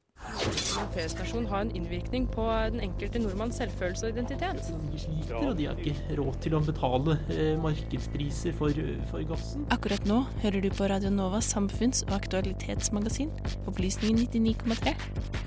En 0.79 0.89
feriestasjon 0.95 1.47
har 1.51 1.61
en 1.65 1.71
innvirkning 1.77 2.27
på 2.33 2.45
den 2.73 2.81
enkelte 2.87 3.21
nordmanns 3.23 3.59
selvfølelse 3.61 4.09
og 4.09 4.17
identitet. 4.17 4.71
De 4.93 5.01
sliter, 5.03 5.35
og 5.39 5.57
de 5.59 5.69
har 5.69 5.83
ikke 5.83 6.17
råd 6.19 6.39
til 6.45 6.57
å 6.59 6.63
betale 6.65 7.17
eh, 7.35 7.55
markedspriser 7.63 8.57
for, 8.59 8.83
for, 9.11 9.25
gassen. 9.31 9.67
Akkurat 9.75 10.09
nå 10.11 10.23
hører 10.45 10.65
du 10.65 10.71
på 10.75 10.89
Radio 10.91 11.13
Novas 11.15 11.51
samfunns- 11.55 12.05
og 12.09 12.17
aktualitetsmagasin, 12.19 13.35
Opplysningen 13.71 14.25
99,3. 14.25 15.38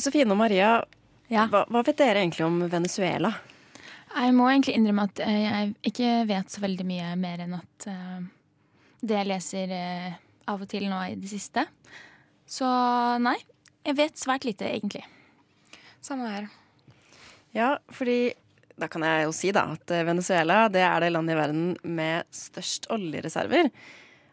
Josefine 0.00 0.32
og 0.32 0.38
Maria, 0.40 0.78
ja. 1.28 1.44
hva, 1.52 1.66
hva 1.68 1.82
vet 1.84 1.98
dere 2.00 2.22
egentlig 2.22 2.46
om 2.46 2.54
Venezuela? 2.72 3.34
Jeg 4.10 4.32
må 4.32 4.46
egentlig 4.48 4.78
innrømme 4.78 5.04
at 5.10 5.20
eh, 5.20 5.40
jeg 5.42 5.74
ikke 5.90 6.12
vet 6.30 6.54
så 6.54 6.62
veldig 6.62 6.86
mye 6.88 7.10
mer 7.20 7.42
enn 7.44 7.52
at 7.58 7.86
uh, 7.92 8.22
det 9.04 9.18
jeg 9.18 9.28
leser 9.28 9.74
uh, 9.76 10.14
av 10.48 10.64
og 10.64 10.70
til 10.72 10.86
nå 10.88 11.02
i 11.04 11.18
det 11.20 11.28
siste. 11.28 11.66
Så 12.48 12.70
nei, 13.20 13.36
jeg 13.84 13.98
vet 14.00 14.16
svært 14.16 14.48
lite, 14.48 14.70
egentlig. 14.72 15.04
Samme 16.00 16.32
her. 16.32 16.48
Ja, 17.52 17.74
fordi 17.92 18.32
da 18.80 18.88
kan 18.88 19.04
jeg 19.04 19.28
jo 19.28 19.36
si 19.36 19.52
da 19.52 19.66
at 19.74 19.94
Venezuela 20.08 20.62
det 20.72 20.86
er 20.86 21.04
det 21.04 21.12
landet 21.12 21.36
i 21.36 21.40
verden 21.42 21.68
med 21.84 22.24
størst 22.32 22.88
oljereserver. 22.96 23.68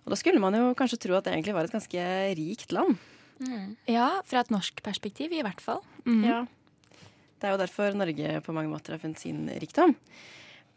Og 0.08 0.16
da 0.16 0.22
skulle 0.24 0.40
man 0.40 0.56
jo 0.56 0.72
kanskje 0.80 1.04
tro 1.04 1.20
at 1.20 1.28
det 1.28 1.36
egentlig 1.36 1.60
var 1.60 1.68
et 1.68 1.76
ganske 1.76 2.10
rikt 2.40 2.72
land. 2.72 2.96
Mm. 3.44 3.76
Ja, 3.90 4.10
fra 4.26 4.42
et 4.42 4.54
norsk 4.54 4.82
perspektiv 4.86 5.36
i 5.36 5.44
hvert 5.46 5.62
fall. 5.64 5.84
Mm. 6.08 6.24
Ja. 6.26 6.40
Det 7.38 7.48
er 7.48 7.54
jo 7.54 7.62
derfor 7.62 7.94
Norge 7.98 8.40
på 8.46 8.56
mange 8.56 8.72
måter 8.72 8.96
har 8.96 9.02
funnet 9.04 9.22
sin 9.22 9.46
rikdom. 9.62 9.94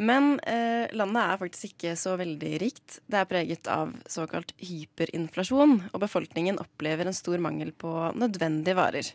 Men 0.00 0.38
eh, 0.48 0.88
landet 0.96 1.22
er 1.22 1.40
faktisk 1.40 1.74
ikke 1.74 1.92
så 2.00 2.14
veldig 2.16 2.52
rikt. 2.62 3.00
Det 3.04 3.18
er 3.20 3.28
preget 3.28 3.68
av 3.68 3.92
såkalt 4.08 4.54
hyperinflasjon, 4.64 5.74
og 5.92 6.00
befolkningen 6.00 6.60
opplever 6.62 7.08
en 7.08 7.16
stor 7.16 7.40
mangel 7.42 7.72
på 7.76 7.92
nødvendige 8.16 8.78
varer. 8.78 9.10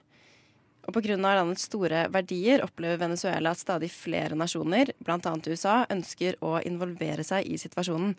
Og 0.85 0.93
pga. 0.93 1.17
landets 1.17 1.65
store 1.65 2.05
verdier 2.13 2.61
opplever 2.61 3.01
Venezuela 3.01 3.55
at 3.55 3.61
stadig 3.61 3.89
flere 3.89 4.37
nasjoner, 4.37 4.91
bl.a. 5.01 5.33
USA, 5.49 5.79
ønsker 5.89 6.37
å 6.45 6.59
involvere 6.61 7.25
seg 7.25 7.49
i 7.49 7.57
situasjonen. 7.57 8.13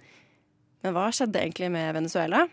Men 0.83 0.97
hva 0.97 1.07
skjedde 1.15 1.45
egentlig 1.45 1.71
med 1.71 1.95
Venezuela? 1.95 2.49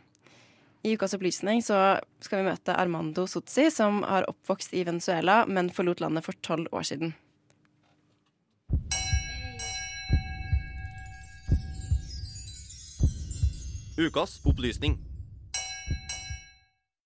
I 0.84 0.98
Ukas 0.98 1.14
opplysning 1.16 1.62
så 1.64 1.78
skal 2.20 2.42
vi 2.42 2.50
møte 2.50 2.74
Armando 2.76 3.24
Sotsi, 3.24 3.70
som 3.72 4.02
har 4.04 4.26
oppvokst 4.28 4.74
i 4.76 4.82
Venezuela, 4.84 5.46
men 5.48 5.70
forlot 5.72 6.02
landet 6.04 6.26
for 6.26 6.36
tolv 6.44 6.68
år 6.76 6.84
siden. 6.84 7.14
Ukas 13.96 14.42
opplysning. 14.44 15.00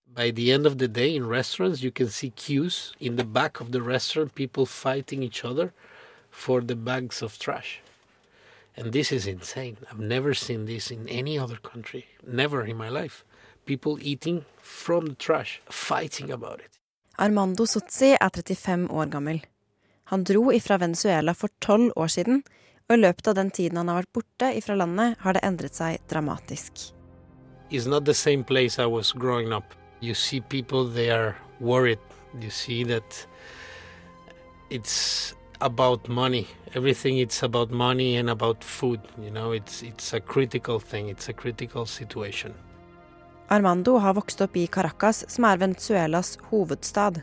By 0.07 0.31
the 0.31 0.51
end 0.51 0.65
of 0.65 0.79
the 0.79 0.87
day 0.87 1.13
in 1.13 1.29
restaurants, 1.29 1.83
you 1.83 1.91
can 1.91 2.09
see 2.09 2.31
queues 2.31 2.95
in 2.99 3.15
the 3.17 3.23
back 3.23 3.61
of 3.61 3.71
the 3.71 3.81
restaurant, 3.83 4.33
people 4.33 4.65
fighting 4.65 5.21
each 5.21 5.45
other 5.45 5.71
for 6.31 6.61
the 6.61 6.75
bags 6.75 7.21
of 7.21 7.37
trash. 7.37 7.81
And 8.75 8.91
this 8.91 9.11
is 9.11 9.27
insane. 9.27 9.77
I've 9.91 9.99
never 9.99 10.33
seen 10.33 10.65
this 10.65 10.89
in 10.89 11.07
any 11.07 11.37
other 11.37 11.57
country, 11.57 12.07
never 12.25 12.65
in 12.65 12.75
my 12.75 12.89
life 12.89 13.23
people 13.67 13.99
eating 14.01 14.43
from 14.61 15.09
the 15.09 15.15
trash, 15.15 15.61
fighting 15.69 16.31
about 16.31 16.59
it. 16.59 16.79
Armando 17.17 17.65
Sozzi 17.65 18.13
er 18.21 18.29
35 18.29 18.89
år 18.89 19.05
gammel. 19.05 19.41
Han 20.03 20.23
dro 20.23 20.51
ifra 20.53 20.77
Venezuela 20.77 21.33
for 21.33 21.49
tolv 21.59 21.91
år 21.95 22.07
siden, 22.07 22.43
og 22.87 22.95
i 22.95 23.01
løpet 23.01 23.27
av 23.27 23.35
den 23.35 23.49
tiden 23.51 23.77
han 23.77 23.89
har 23.91 24.01
vært 24.01 24.13
borte 24.15 24.51
ifra 24.55 24.77
landet, 24.79 25.17
har 25.19 25.35
det 25.35 25.43
endret 25.43 25.75
seg 25.75 25.97
dramatisk. 26.07 26.93
It's 27.69 27.87
not 27.87 28.05
the 28.05 28.13
same 28.13 28.43
place 28.43 28.79
I 28.79 28.85
was 28.85 29.11
growing 29.11 29.51
up. 29.51 29.75
You 29.99 30.13
see 30.13 30.39
people, 30.39 30.85
they 30.87 31.09
are 31.11 31.35
worried. 31.59 31.99
You 32.39 32.49
see 32.49 32.83
that 32.85 33.27
it's 34.69 35.33
about 35.59 36.07
money. 36.07 36.47
Everything 36.75 37.17
it's 37.17 37.43
about 37.43 37.71
money 37.71 38.15
and 38.15 38.29
about 38.29 38.63
food. 38.63 38.99
You 39.21 39.31
know, 39.31 39.51
it's 39.51 39.81
it's 39.81 40.13
a 40.13 40.19
critical 40.19 40.79
thing. 40.79 41.09
It's 41.09 41.29
a 41.29 41.33
critical 41.33 41.85
situation. 41.85 42.53
Armando 43.49 43.97
har 44.03 44.13
vokst 44.13 44.41
opp 44.43 44.57
i 44.59 44.65
Caracas, 44.67 45.23
som 45.31 45.45
er 45.47 45.57
Venezuelas 45.61 46.35
hovedstad. 46.49 47.21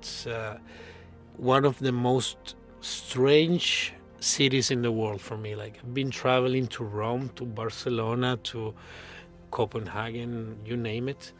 It's 0.00 0.26
uh, 0.26 0.56
one 1.36 1.68
of 1.68 1.78
the 1.78 1.92
most 1.92 2.56
strange 2.80 3.92
cities 4.20 4.70
in 4.70 4.82
the 4.82 4.90
world 4.90 5.20
for 5.20 5.36
me. 5.36 5.54
Like 5.54 5.78
I've 5.82 5.92
been 5.92 6.10
traveling 6.10 6.68
to 6.68 6.84
Rome, 6.84 7.28
to 7.36 7.44
Barcelona, 7.44 8.36
to 8.44 8.74
Copenhagen, 9.50 10.56
you 10.64 10.76
name 10.76 11.08
it. 11.08 11.32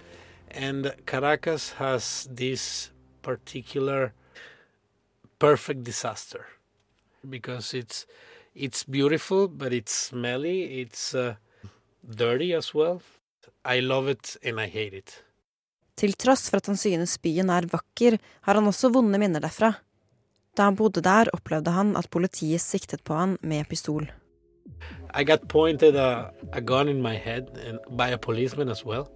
And 0.50 0.94
Caracas 1.06 1.72
has 1.72 2.28
this 2.30 2.90
particular 3.22 4.12
perfect 5.38 5.84
disaster 5.84 6.46
because 7.28 7.72
it's 7.72 8.06
it's 8.54 8.84
beautiful, 8.84 9.48
but 9.48 9.72
it's 9.72 9.92
smelly, 9.92 10.80
it's 10.80 11.14
uh, 11.14 11.36
dirty 12.04 12.52
as 12.52 12.74
well. 12.74 13.00
I 13.64 13.80
love 13.80 14.08
it 14.10 14.36
and 14.42 14.60
I 14.60 14.66
hate 14.66 14.96
it. 14.96 15.24
Til 15.98 16.14
tross 16.14 16.46
for 16.50 16.60
at 16.60 16.68
han 16.70 16.78
synes 16.78 17.18
byen 17.18 17.50
er 17.50 17.66
vakker, 17.66 18.18
har 18.46 18.54
han 18.54 18.70
også 18.70 18.92
vonde 18.94 19.18
minner 19.18 19.42
derfra. 19.42 19.72
Da 20.56 20.68
han 20.68 20.76
bodde 20.76 21.02
der, 21.02 21.30
opplevde 21.34 21.70
han 21.74 21.96
at 21.96 22.10
politiet 22.10 22.60
siktet 22.60 23.02
på 23.04 23.14
han 23.14 23.36
med 23.42 23.66
pistol. 23.68 24.06
I 25.14 25.24
got 25.24 25.48
pointed 25.48 25.96
a, 25.96 26.30
a 26.52 26.60
gun 26.60 26.88
in 26.88 27.02
my 27.02 27.14
head 27.14 27.48
and 27.66 27.78
by 27.96 28.10
a 28.12 28.18
policeman 28.18 28.68
as 28.68 28.84
well. 28.84 29.08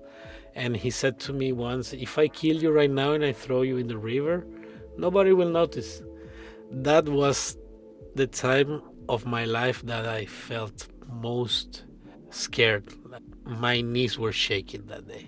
And 0.54 0.76
he 0.76 0.90
said 0.90 1.18
to 1.20 1.32
me 1.32 1.52
once, 1.52 1.92
if 1.92 2.18
I 2.18 2.28
kill 2.28 2.62
you 2.62 2.70
right 2.70 2.90
now 2.90 3.12
and 3.12 3.24
I 3.24 3.32
throw 3.32 3.62
you 3.62 3.78
in 3.78 3.88
the 3.88 3.98
river, 3.98 4.44
nobody 4.98 5.32
will 5.32 5.50
notice. 5.50 6.02
That 6.70 7.08
was 7.08 7.56
the 8.14 8.26
time 8.26 8.82
of 9.08 9.24
my 9.26 9.44
life 9.44 9.82
that 9.86 10.06
I 10.06 10.26
felt 10.26 10.88
most 11.08 11.84
scared. 12.30 12.84
My 13.46 13.82
knees 13.82 14.18
were 14.18 14.32
shaking 14.32 14.86
that 14.88 15.06
day. 15.08 15.26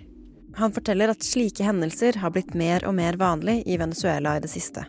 Han 0.55 0.71
forteller 0.71 1.11
at 1.11 1.23
slike 1.23 1.63
hendelser 1.63 2.15
har 2.21 2.31
blitt 2.31 2.53
mer 2.55 2.85
og 2.87 2.95
mer 2.95 3.17
vanlig 3.19 3.61
i 3.67 3.77
Venezuela 3.77 4.37
i 4.37 4.43
det 4.43 4.51
siste. 4.51 4.85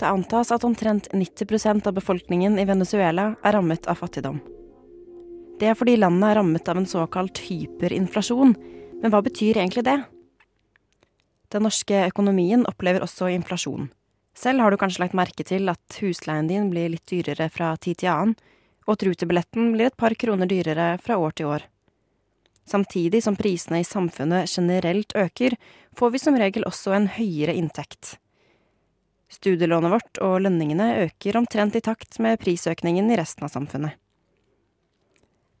Det 0.00 0.08
antas 0.08 0.52
at 0.52 0.64
omtrent 0.64 1.08
90% 1.12 1.86
av 1.88 1.96
befolkningen 1.96 2.58
i 2.60 2.66
Venezuela 2.68 3.34
er 3.44 3.56
rammet 3.56 3.88
av 3.88 4.00
fattigdom. 4.00 4.40
Det 5.60 5.68
er 5.68 5.76
fordi 5.76 5.98
landet 6.00 6.30
er 6.30 6.38
rammet 6.40 6.68
av 6.72 6.80
en 6.80 6.88
såkalt 6.88 7.40
hyperinflasjon. 7.44 8.54
Men 9.00 9.12
hva 9.12 9.20
betyr 9.24 9.60
egentlig 9.60 9.84
det? 9.88 9.98
Den 11.52 11.66
norske 11.66 12.04
økonomien 12.06 12.64
opplever 12.68 13.04
også 13.04 13.28
inflasjon. 13.32 13.90
Selv 14.36 14.62
har 14.64 14.72
du 14.72 14.78
kanskje 14.80 15.02
lagt 15.02 15.16
merke 15.18 15.44
til 15.44 15.68
at 15.72 16.00
husleien 16.00 16.48
din 16.48 16.70
blir 16.72 16.92
litt 16.92 17.08
dyrere 17.10 17.50
fra 17.52 17.74
tid 17.76 18.00
til 18.00 18.12
annen, 18.12 18.36
og 18.86 18.94
at 18.96 19.04
rutebilletten 19.08 19.72
blir 19.74 19.90
et 19.90 20.00
par 20.00 20.14
kroner 20.16 20.48
dyrere 20.48 20.94
fra 21.02 21.18
år 21.20 21.36
til 21.36 21.50
år. 21.50 21.66
Samtidig 22.70 23.22
som 23.24 23.34
prisene 23.34 23.80
i 23.82 23.86
samfunnet 23.86 24.50
generelt 24.56 25.12
øker, 25.18 25.56
får 25.98 26.10
vi 26.14 26.18
som 26.22 26.36
regel 26.38 26.66
også 26.68 26.94
en 26.94 27.08
høyere 27.10 27.56
inntekt. 27.58 28.14
Studielånet 29.30 29.90
vårt 29.90 30.20
og 30.22 30.36
lønningene 30.44 30.92
øker 31.06 31.38
omtrent 31.38 31.74
i 31.78 31.82
takt 31.82 32.18
med 32.22 32.38
prisøkningen 32.42 33.10
i 33.10 33.18
resten 33.18 33.46
av 33.46 33.50
samfunnet. 33.54 33.98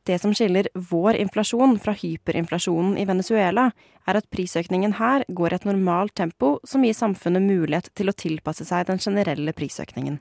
Det 0.06 0.16
som 0.18 0.32
skiller 0.34 0.70
vår 0.74 1.18
inflasjon 1.20 1.76
fra 1.82 1.92
hyperinflasjonen 1.94 2.96
i 2.98 3.04
Venezuela, 3.06 3.68
er 4.08 4.18
at 4.18 4.30
prisøkningen 4.32 4.96
her 4.98 5.26
går 5.28 5.52
i 5.52 5.58
et 5.58 5.66
normalt 5.68 6.14
tempo 6.18 6.56
som 6.66 6.86
gir 6.86 6.96
samfunnet 6.96 7.44
mulighet 7.44 7.90
til 7.94 8.10
å 8.10 8.16
tilpasse 8.16 8.64
seg 8.66 8.88
den 8.88 9.02
generelle 9.02 9.54
prisøkningen. 9.54 10.18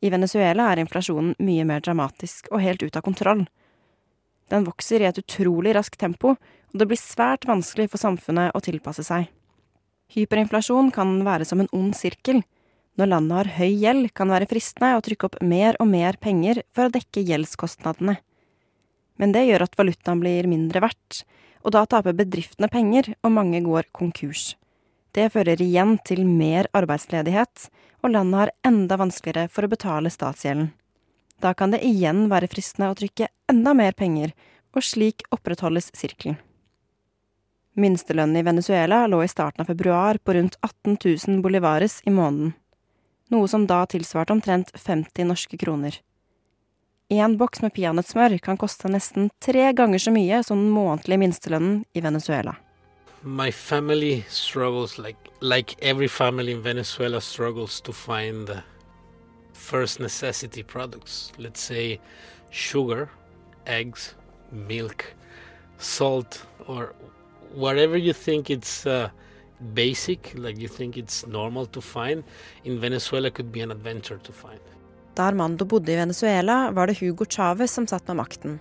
I 0.00 0.10
Venezuela 0.10 0.70
er 0.72 0.80
inflasjonen 0.80 1.34
mye 1.44 1.66
mer 1.68 1.82
dramatisk 1.84 2.48
og 2.50 2.64
helt 2.64 2.82
ut 2.82 2.96
av 2.96 3.04
kontroll. 3.04 3.44
Den 4.50 4.66
vokser 4.66 5.02
i 5.02 5.08
et 5.08 5.20
utrolig 5.20 5.74
raskt 5.76 6.00
tempo, 6.00 6.34
og 6.34 6.78
det 6.78 6.86
blir 6.90 6.98
svært 6.98 7.46
vanskelig 7.48 7.88
for 7.92 8.02
samfunnet 8.02 8.54
å 8.54 8.62
tilpasse 8.64 9.04
seg. 9.06 9.28
Hyperinflasjon 10.10 10.90
kan 10.94 11.20
være 11.26 11.46
som 11.46 11.62
en 11.62 11.70
ond 11.74 11.94
sirkel. 11.94 12.42
Når 12.98 13.10
landet 13.12 13.36
har 13.38 13.52
høy 13.60 13.70
gjeld, 13.70 14.08
kan 14.14 14.28
det 14.28 14.40
være 14.40 14.50
fristende 14.50 14.96
å 14.98 15.04
trykke 15.06 15.28
opp 15.28 15.38
mer 15.46 15.78
og 15.78 15.86
mer 15.92 16.18
penger 16.18 16.64
for 16.74 16.88
å 16.88 16.94
dekke 16.94 17.22
gjeldskostnadene. 17.28 18.16
Men 19.20 19.36
det 19.36 19.44
gjør 19.46 19.66
at 19.68 19.76
valutaen 19.78 20.22
blir 20.22 20.48
mindre 20.50 20.82
verdt, 20.82 21.22
og 21.62 21.76
da 21.76 21.84
taper 21.86 22.16
bedriftene 22.16 22.70
penger, 22.72 23.12
og 23.22 23.34
mange 23.36 23.60
går 23.62 23.90
konkurs. 23.94 24.54
Det 25.14 25.28
fører 25.34 25.60
igjen 25.62 25.96
til 26.06 26.24
mer 26.26 26.70
arbeidsledighet, 26.76 27.68
og 28.02 28.14
landet 28.14 28.40
har 28.40 28.54
enda 28.66 28.98
vanskeligere 28.98 29.50
for 29.52 29.66
å 29.66 29.70
betale 29.70 30.10
statsgjelden. 30.12 30.70
Da 31.40 31.54
kan 31.56 31.72
det 31.72 31.80
igjen 31.86 32.28
være 32.28 32.50
fristende 32.52 32.90
å 32.92 32.96
trykke 32.98 33.30
enda 33.50 33.72
mer 33.76 33.96
penger, 33.96 34.34
og 34.76 34.84
slik 34.84 35.24
opprettholdes 35.34 35.90
sirkelen. 35.96 36.38
Minstelønnen 37.80 38.36
i 38.36 38.44
Venezuela 38.44 39.06
lå 39.08 39.22
i 39.24 39.30
starten 39.30 39.62
av 39.64 39.70
februar 39.70 40.18
på 40.18 40.34
rundt 40.36 40.58
18 40.60 40.98
000 41.00 41.40
bolivares 41.42 42.00
i 42.04 42.12
måneden, 42.12 42.52
noe 43.30 43.48
som 43.48 43.66
da 43.70 43.84
tilsvarte 43.88 44.34
omtrent 44.34 44.72
50 44.76 45.30
norske 45.30 45.58
kroner. 45.58 45.96
Én 47.10 47.36
boks 47.38 47.62
med 47.62 47.74
peanøttsmør 47.74 48.36
kan 48.42 48.58
koste 48.58 48.90
nesten 48.90 49.30
tre 49.42 49.70
ganger 49.74 50.02
så 50.02 50.12
mye 50.14 50.42
som 50.46 50.60
den 50.60 50.74
månedlige 50.74 51.22
minstelønnen 51.24 51.80
i 51.94 52.02
Venezuela. 52.04 52.54
My 53.22 53.50
family 53.50 54.24
struggles 54.28 54.98
like 54.98 55.30
like 55.40 55.76
every 55.82 56.08
family 56.08 56.52
in 56.52 56.62
Venezuela 56.62 57.20
struggles 57.20 57.80
to 57.80 57.92
find 57.92 58.62
first 59.60 60.00
necessity 60.00 60.62
products. 60.62 61.32
Let's 61.38 61.60
say 61.60 62.00
sugar, 62.50 63.08
eggs, 63.66 64.14
milk, 64.52 65.04
salt, 65.78 66.46
or 66.66 66.94
whatever 67.54 67.96
you 67.96 68.12
think 68.12 68.50
it's 68.50 68.86
uh, 68.86 69.10
basic, 69.74 70.34
like 70.34 70.58
you 70.58 70.68
think 70.68 70.96
it's 70.96 71.26
normal 71.26 71.66
to 71.66 71.80
find. 71.80 72.24
In 72.64 72.80
Venezuela 72.80 73.30
could 73.30 73.52
be 73.52 73.60
an 73.60 73.70
adventure 73.70 74.18
to 74.18 74.32
find. 74.32 74.60
Da 75.14 75.22
Armando 75.22 75.64
bodde 75.64 75.92
i 75.92 75.96
Venezuela, 75.96 76.70
var 76.70 76.86
det 76.86 76.98
Hugo 77.00 77.24
Chávez 77.24 77.70
som 77.70 77.86
satt 77.86 78.06
med 78.08 78.16
makten. 78.16 78.60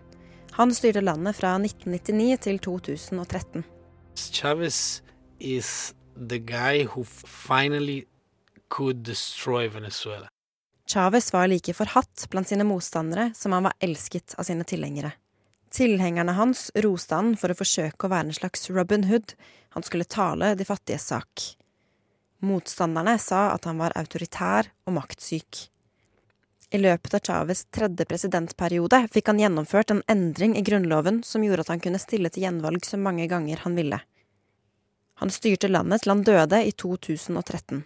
Han 0.51 0.73
styrte 0.73 1.01
landet 1.01 1.35
fra 1.35 1.55
1999 1.55 2.37
til 2.41 2.59
2013. 2.59 3.63
Chávez 4.15 5.01
is 5.39 5.93
the 6.15 6.39
guy 6.39 6.83
who 6.83 7.03
finally 7.03 8.03
could 8.69 9.05
destroy 9.05 9.69
Venezuela. 9.69 10.27
Chávez 10.89 11.33
var 11.33 11.47
like 11.47 11.73
forhatt 11.73 12.25
blant 12.29 12.47
sine 12.47 12.63
motstandere 12.63 13.31
som 13.35 13.51
han 13.51 13.63
var 13.63 13.73
elsket 13.79 14.33
av 14.37 14.43
sine 14.43 14.63
tilhengere. 14.63 15.11
Tilhengerne 15.69 16.33
hans 16.33 16.71
roste 16.75 17.13
han 17.15 17.35
for 17.37 17.53
å 17.53 17.57
forsøke 17.59 18.07
å 18.07 18.09
være 18.09 18.31
en 18.31 18.37
slags 18.39 18.69
Robin 18.73 19.05
Hood, 19.05 19.35
han 19.77 19.85
skulle 19.85 20.09
tale 20.09 20.55
de 20.57 20.65
fattiges 20.65 21.05
sak. 21.11 21.43
Motstanderne 22.41 23.19
sa 23.21 23.51
at 23.53 23.67
han 23.69 23.77
var 23.77 23.93
autoritær 23.99 24.71
og 24.89 24.95
maktsyk. 24.97 25.67
I 26.73 26.81
løpet 26.81 27.19
av 27.19 27.21
Chávez 27.21 27.63
tredje 27.69 28.09
presidentperiode 28.09 29.03
fikk 29.13 29.29
han 29.29 29.43
gjennomført 29.43 29.93
en 29.93 30.01
endring 30.09 30.57
i 30.57 30.65
grunnloven 30.65 31.21
som 31.25 31.45
gjorde 31.45 31.67
at 31.67 31.71
han 31.75 31.85
kunne 31.85 32.01
stille 32.01 32.33
til 32.33 32.47
gjenvalg 32.47 32.81
så 32.85 32.97
mange 32.97 33.29
ganger 33.29 33.61
han 33.61 33.77
ville. 33.77 34.01
Han 35.21 35.29
styrte 35.29 35.69
landet 35.69 36.01
til 36.01 36.15
han 36.15 36.25
døde 36.25 36.65
i 36.65 36.73
2013. 36.73 37.85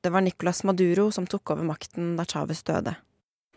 Det 0.00 0.10
var 0.10 0.20
Nicolas 0.20 0.64
Maduro 0.64 1.10
som 1.12 1.26
tok 1.26 1.50
over 1.50 1.66
makten 1.66 2.16
da 2.16 2.24
Chávez 2.24 2.62
døde. 2.62 2.94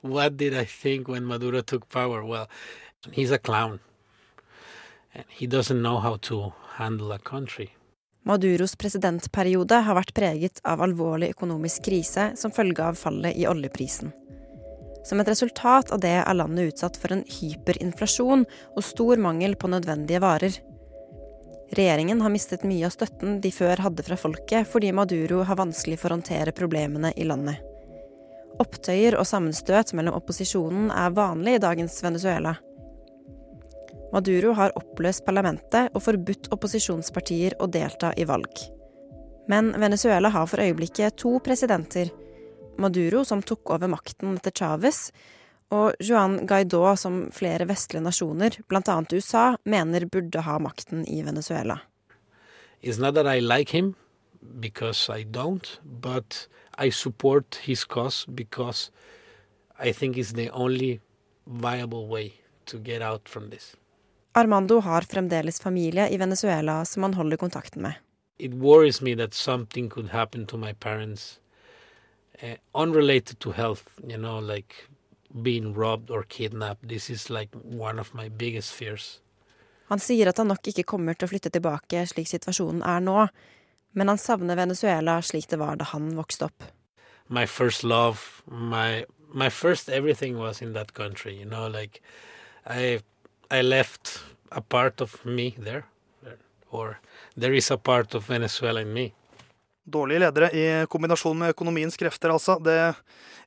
What 0.02 0.38
did 0.38 0.54
I 0.54 0.66
think 0.66 1.08
when 1.08 1.26
Maduro 1.26 1.62
took 1.62 1.90
power? 1.90 2.24
Well, 2.24 2.48
he's 3.12 3.32
a 3.32 3.38
clown. 3.38 3.80
He 5.30 5.48
doesn't 5.48 5.82
know 5.82 6.00
how 6.00 6.18
to 6.18 6.54
handle 6.78 7.12
a 7.12 7.20
country. 7.20 7.70
Maduros 8.24 8.76
presidentperiode 8.78 9.82
har 9.82 9.98
vært 9.98 10.14
preget 10.14 10.62
av 10.64 10.82
alvorlig 10.86 11.32
økonomisk 11.34 11.88
krise 11.88 12.32
som 12.38 12.54
følge 12.54 12.86
av 12.86 12.98
fallet 13.00 13.38
i 13.38 13.48
oljeprisen. 13.50 14.12
Som 15.06 15.22
et 15.22 15.30
resultat 15.32 15.90
av 15.92 16.02
det 16.04 16.14
er 16.22 16.38
landet 16.38 16.74
utsatt 16.74 17.00
for 17.02 17.14
en 17.16 17.24
hyperinflasjon 17.26 18.46
og 18.46 18.86
stor 18.86 19.22
mangel 19.22 19.58
på 19.58 19.72
nødvendige 19.74 20.22
varer. 20.22 20.54
Regjeringen 21.72 22.22
har 22.22 22.34
mistet 22.34 22.66
mye 22.68 22.84
av 22.88 22.92
støtten 22.92 23.38
de 23.44 23.52
før 23.56 23.80
hadde 23.86 24.04
fra 24.04 24.18
folket, 24.20 24.68
fordi 24.68 24.92
Maduro 24.92 25.46
har 25.48 25.60
vanskelig 25.60 26.02
for 26.02 26.12
å 26.12 26.18
håndtere 26.18 26.52
problemene 26.56 27.14
i 27.16 27.28
landet. 27.28 27.62
Opptøyer 28.60 29.16
og 29.16 29.26
sammenstøt 29.26 29.94
mellom 29.96 30.18
opposisjonen 30.18 30.92
er 30.92 31.16
vanlig 31.16 31.56
i 31.56 31.64
dagens 31.64 31.96
Venezuela. 32.04 32.58
Maduro 34.12 34.52
har 34.58 34.76
oppløst 34.76 35.24
parlamentet 35.24 35.96
og 35.96 36.04
forbudt 36.04 36.52
opposisjonspartier 36.52 37.56
å 37.64 37.70
delta 37.72 38.12
i 38.20 38.28
valg. 38.28 38.52
Men 39.48 39.72
Venezuela 39.80 40.30
har 40.30 40.50
for 40.52 40.60
øyeblikket 40.64 41.16
to 41.24 41.38
presidenter. 41.44 42.12
Maduro, 42.80 43.24
som 43.24 43.40
tok 43.44 43.72
over 43.72 43.88
makten 43.92 44.36
etter 44.36 44.52
Chávez, 44.52 45.08
og 45.72 45.94
Juan 46.04 46.42
Guaidó, 46.48 46.84
som 47.00 47.24
flere 47.32 47.66
vestlige 47.70 48.04
nasjoner, 48.04 48.58
bl.a. 48.68 48.98
USA, 49.14 49.56
mener 49.64 50.06
burde 50.12 50.44
ha 50.44 50.60
makten 50.60 51.06
i 51.08 51.22
Venezuela. 51.24 51.80
It's 52.82 53.00
not 53.00 53.16
that 53.16 53.28
I 53.28 53.40
like 53.40 53.72
him, 53.72 53.96
because 54.42 55.10
I 55.10 55.24
don't, 55.24 55.80
but 55.84 56.48
I 56.78 56.92
support 56.92 57.56
his 57.64 57.84
cause 57.84 58.26
because 58.26 58.92
I 59.80 59.94
think 59.94 60.18
it's 60.18 60.34
the 60.34 60.50
only 60.50 61.00
viable 61.46 62.08
way 62.08 62.34
to 62.66 62.78
get 62.80 63.02
out 63.02 63.30
from 63.30 63.50
this. 63.50 63.76
Armando 64.34 64.80
har 64.80 65.02
fremdeles 65.02 65.62
familie 65.62 66.10
i 66.10 66.18
Venezuela 66.18 66.86
som 66.86 67.04
han 67.04 67.14
holder 67.14 67.38
kontakten 67.38 67.82
med. 67.82 67.94
It 68.38 68.54
worries 68.54 69.02
me 69.02 69.16
that 69.16 69.34
something 69.34 69.90
could 69.90 70.10
happen 70.10 70.46
to 70.46 70.58
my 70.58 70.74
parents 70.74 71.40
uh, 72.44 72.56
unrelated 72.74 73.40
to 73.40 73.52
health, 73.52 73.84
you 74.08 74.18
know, 74.18 74.40
like 74.40 74.76
being 75.42 75.74
robbed 75.74 76.12
or 76.12 76.24
kidnapped. 76.24 76.88
This 76.88 77.10
is 77.10 77.30
like 77.30 77.50
one 77.64 78.00
of 78.00 78.14
my 78.14 78.30
biggest 78.30 78.74
fears. 78.74 79.20
Han 79.92 80.00
sier 80.00 80.30
at 80.32 80.38
han 80.40 80.48
nok 80.48 80.68
ikke 80.72 80.86
kommer 80.88 81.18
til 81.18 81.28
å 81.28 81.32
flytte 81.34 81.52
tilbake 81.52 82.06
slik 82.08 82.30
situasjonen 82.30 82.84
er 82.88 83.02
nå, 83.04 83.26
men 83.92 84.08
han 84.08 84.20
savner 84.20 84.56
Venezuela 84.56 85.18
slik 85.22 85.50
det 85.52 85.60
var 85.60 85.82
da 85.82 85.88
han 85.92 86.14
vokste 86.16 86.48
opp. 86.48 86.64
My 87.28 87.46
first 87.46 87.84
love, 87.84 88.44
my 88.48 89.06
my 89.34 89.50
first 89.50 89.90
everything 89.90 90.38
was 90.38 90.62
in 90.62 90.74
that 90.74 90.94
country, 90.94 91.36
you 91.36 91.46
know, 91.46 91.68
like 91.68 92.02
I 92.66 93.00
I 93.50 93.62
left 93.62 94.24
a 94.52 94.62
part 94.62 95.02
of 95.02 95.26
me 95.26 95.56
there, 95.58 95.86
or 96.72 97.00
there 97.36 97.54
is 97.54 97.72
a 97.72 97.78
part 97.78 98.16
of 98.16 98.28
Venezuela 98.28 98.82
in 98.82 98.94
me. 98.94 99.14
Dårlige 99.84 100.20
ledere 100.20 100.50
i 100.54 100.86
kombinasjon 100.86 101.40
med 101.40 101.56
økonomiens 101.56 101.98
krefter, 101.98 102.30
altså. 102.30 102.60
Det 102.62 102.94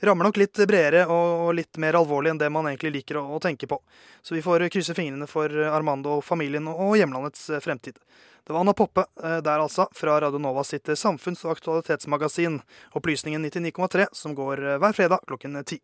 rammer 0.03 0.27
nok 0.27 0.41
litt 0.41 0.59
bredere 0.67 1.05
og 1.07 1.53
litt 1.55 1.79
mer 1.79 1.95
alvorlig 2.01 2.33
enn 2.33 2.41
det 2.43 2.51
man 2.51 2.67
egentlig 2.67 2.91
liker 2.99 3.21
å, 3.23 3.39
tenke 3.43 3.69
på. 3.71 3.79
Så 4.23 4.35
vi 4.35 4.43
får 4.43 4.67
krysse 4.75 4.97
fingrene 4.99 5.29
for 5.31 5.53
Armando, 5.71 6.19
familien 6.25 6.67
og 6.73 6.97
hjemlandets 6.99 7.47
fremtid. 7.63 8.01
Det 8.45 8.53
var 8.53 8.61
Anna 8.61 8.75
Poppe 8.77 9.07
eh, 9.23 9.39
der 9.47 9.63
altså, 9.63 9.87
fra 9.95 10.19
Radio 10.21 10.43
Nova 10.43 10.65
sitt 10.69 10.91
samfunns- 11.01 11.47
og 11.47 11.55
aktualitetsmagasin 11.55 12.61
Opplysningen 12.93 13.47
99,3, 13.47 14.11
som 14.13 14.35
går 14.37 14.67
eh, 14.75 14.81
hver 14.83 14.93
fredag 14.93 15.25
klokken 15.25 15.63
ti. 15.65 15.81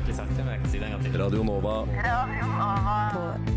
egentlig 0.00 0.16
sagt 0.16 0.36
det, 0.36 0.44
men 0.44 0.52
jeg 0.52 0.62
kan 0.62 0.70
si 0.70 0.78
det 0.78 0.86
en 0.86 0.92
gang 0.92 1.02
til. 1.04 1.20
Radio 1.20 1.42
Nova. 1.44 1.74
På, 3.12 3.49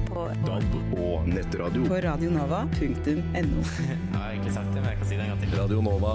på 1.14 1.22
nettradio. 1.28 1.86
På 1.86 1.96
radionova.no. 2.02 3.64
Jeg 4.14 4.20
har 4.20 4.30
egentlig 4.32 4.54
sagt 4.54 4.72
det, 4.74 4.82
men 4.82 4.90
jeg 4.90 5.00
kan 5.00 5.10
si 5.10 5.18
det 5.18 5.26
en 5.26 5.34
gang 5.34 5.42
til. 5.42 5.54
Radio 5.60 5.82
Nova. 5.86 6.14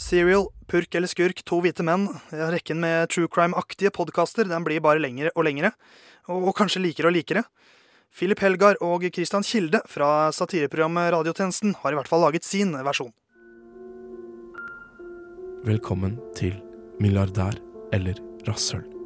Serial, 0.00 0.46
Purk 0.70 0.94
eller 0.94 1.10
skurk, 1.10 1.42
to 1.46 1.58
hvite 1.64 1.84
menn. 1.86 2.06
Rekken 2.30 2.80
med 2.82 3.10
true 3.12 3.30
crime-aktige 3.32 3.90
podkaster 3.94 4.46
den 4.48 4.66
blir 4.66 4.82
bare 4.84 5.02
lengre 5.02 5.32
og 5.34 5.46
lengre. 5.48 5.72
Og, 6.28 6.52
og 6.52 6.54
kanskje 6.60 6.84
likere 6.84 7.10
og 7.10 7.16
likere. 7.16 7.44
Philip 8.14 8.42
Helgar 8.42 8.78
og 8.82 9.04
Christian 9.10 9.46
Kilde 9.46 9.82
fra 9.90 10.30
satireprogrammet 10.34 11.12
Radiotjenesten 11.14 11.76
har 11.82 11.94
i 11.94 11.98
hvert 11.98 12.10
fall 12.10 12.24
laget 12.26 12.46
sin 12.46 12.74
versjon. 12.86 13.12
Velkommen 15.66 16.16
til 16.38 16.56
Milliardær 17.02 17.58
eller 17.94 18.22
rasshøl. 18.48 18.99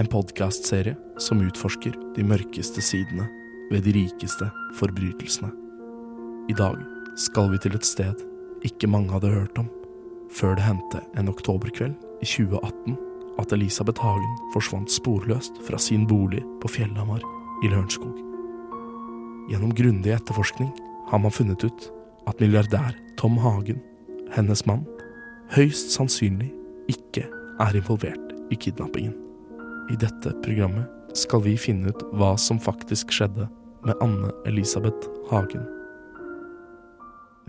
En 0.00 0.06
podkastserie 0.08 0.96
som 1.20 1.40
utforsker 1.44 1.92
de 2.16 2.22
mørkeste 2.24 2.80
sidene 2.80 3.26
ved 3.68 3.84
de 3.84 3.92
rikeste 3.92 4.46
forbrytelsene. 4.78 5.50
I 6.48 6.56
dag 6.56 6.78
skal 7.20 7.50
vi 7.52 7.60
til 7.60 7.76
et 7.76 7.84
sted 7.84 8.22
ikke 8.64 8.88
mange 8.88 9.12
hadde 9.12 9.34
hørt 9.34 9.58
om, 9.60 9.68
før 10.32 10.56
det 10.56 10.64
hendte 10.64 11.02
en 11.20 11.28
oktoberkveld 11.28 11.92
i 12.24 12.28
2018 12.30 12.96
at 13.42 13.52
Elisabeth 13.52 14.00
Hagen 14.00 14.34
forsvant 14.54 14.92
sporløst 14.92 15.60
fra 15.66 15.80
sin 15.80 16.06
bolig 16.08 16.40
på 16.62 16.72
Fjellhamar 16.72 17.20
i 17.60 17.68
Lørenskog. 17.68 18.16
Gjennom 19.50 19.74
grundig 19.76 20.14
etterforskning 20.16 20.70
har 21.10 21.20
man 21.20 21.34
funnet 21.34 21.66
ut 21.68 21.90
at 22.30 22.40
milliardær 22.40 22.96
Tom 23.20 23.36
Hagen, 23.44 23.82
hennes 24.32 24.64
mann, 24.64 24.86
høyst 25.52 25.92
sannsynlig 25.92 26.48
ikke 26.88 27.26
er 27.60 27.76
involvert 27.76 28.32
i 28.48 28.56
kidnappingen. 28.56 29.21
I 29.92 29.96
dette 30.00 30.30
programmet 30.40 31.16
skal 31.18 31.42
vi 31.44 31.52
finne 31.60 31.90
ut 31.92 32.02
hva 32.16 32.32
som 32.40 32.56
faktisk 32.60 33.10
skjedde 33.12 33.44
med 33.84 33.98
Anne 34.00 34.30
Elisabeth 34.48 35.10
Hagen. 35.28 35.66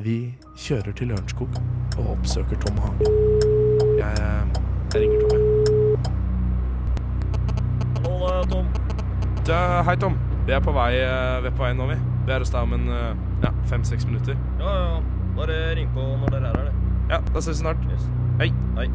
Vi 0.03 0.35
kjører 0.59 0.91
til 0.97 1.13
Lørenskog 1.13 1.55
og 2.01 2.09
oppsøker 2.17 2.59
Tom 2.65 2.81
Hagen. 2.83 3.07
Jeg, 3.95 4.11
jeg 4.91 5.05
ringer 5.05 5.23
Tom, 5.23 5.31
jeg. 5.39 5.45
Hallo, 8.03 8.19
det 8.19 8.35
er 8.35 8.51
Tom. 8.51 8.67
Ja, 9.47 9.81
hei, 9.87 9.97
Tom. 10.03 10.19
Vi 10.43 10.51
er 10.51 10.63
på 10.67 10.75
vei, 10.75 10.91
eh, 10.99 11.39
vi 11.45 11.47
er 11.47 11.55
på 11.55 11.63
vei 11.63 11.73
nå, 11.79 11.87
vi. 11.93 11.99
Vi 12.27 12.35
er 12.35 12.43
hos 12.43 12.51
deg 12.51 12.67
om 12.67 12.75
en 12.75 12.87
eh, 12.91 13.25
ja, 13.45 13.55
fem-seks 13.71 14.09
minutter. 14.09 14.35
Ja, 14.59 14.77
ja. 14.81 15.03
Bare 15.39 15.61
ring 15.79 15.87
på 15.95 16.11
når 16.11 16.35
dere 16.35 16.51
er 16.51 16.59
her, 16.59 16.71
det. 16.73 16.95
Ja, 17.13 17.23
da 17.31 17.39
ses 17.39 17.55
vi 17.55 17.61
snart. 17.63 17.91
Hei. 18.41 18.51
Hei. 18.75 18.89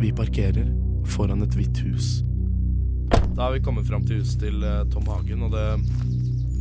Vi 0.00 0.16
parkerer 0.16 0.64
foran 1.08 1.42
et 1.42 1.56
hvitt 1.56 1.80
hus. 1.86 2.20
Da 3.36 3.46
har 3.46 3.52
vi 3.54 3.62
kommet 3.64 3.88
fram 3.88 4.04
til 4.06 4.20
huset 4.20 4.40
til 4.42 4.62
eh, 4.66 4.84
Tom 4.92 5.06
Hagen, 5.10 5.42
og 5.46 5.54
det, 5.54 5.66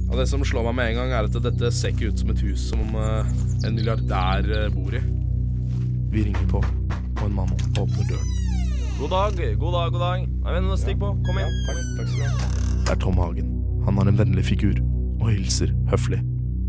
og 0.09 0.17
det 0.19 0.27
som 0.29 0.43
slår 0.45 0.69
meg 0.69 0.77
med 0.79 0.91
en 0.91 0.99
gang, 1.01 1.13
er 1.13 1.29
at 1.29 1.39
dette 1.43 1.71
ser 1.75 1.93
ikke 1.93 2.11
ut 2.13 2.21
som 2.21 2.33
et 2.33 2.43
hus 2.45 2.69
som 2.71 2.81
eh, 2.95 3.31
en 3.67 3.75
milliardær 3.75 4.47
eh, 4.47 4.69
bor 4.73 4.95
i. 4.95 5.01
Vi 6.09 6.25
ringer 6.25 6.47
på, 6.49 6.63
og 6.63 7.23
en 7.27 7.35
mann 7.35 7.53
åpner 7.77 8.09
døren. 8.09 8.35
God 8.99 9.13
dag, 9.13 9.37
god 9.59 9.75
dag, 9.77 9.91
god 9.91 10.01
dag. 10.03 10.25
Nei, 10.27 10.55
men 10.59 10.77
Stig 10.77 10.97
på. 10.99 11.13
Kom 11.23 11.37
inn. 11.39 11.53
takk 11.69 12.09
skal 12.09 12.19
du 12.19 12.25
ha. 12.27 12.49
Det 12.83 12.95
er 12.95 12.99
Tom 12.99 13.21
Hagen. 13.21 13.53
Han 13.85 14.01
har 14.01 14.09
en 14.11 14.19
vennlig 14.19 14.43
figur 14.49 14.75
og 15.21 15.29
hilser 15.31 15.71
høflig. 15.91 16.19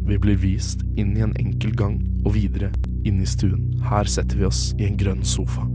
Vi 0.06 0.18
blir 0.18 0.38
vist 0.38 0.84
inn 0.98 1.16
i 1.18 1.24
en 1.26 1.34
enkel 1.38 1.74
gang 1.76 1.98
og 2.24 2.34
videre 2.34 2.70
inn 3.06 3.18
i 3.22 3.28
stuen. 3.28 3.72
Her 3.86 4.06
setter 4.10 4.38
vi 4.38 4.46
oss 4.46 4.70
i 4.78 4.86
en 4.86 4.98
grønn 5.00 5.24
sofa. 5.26 5.66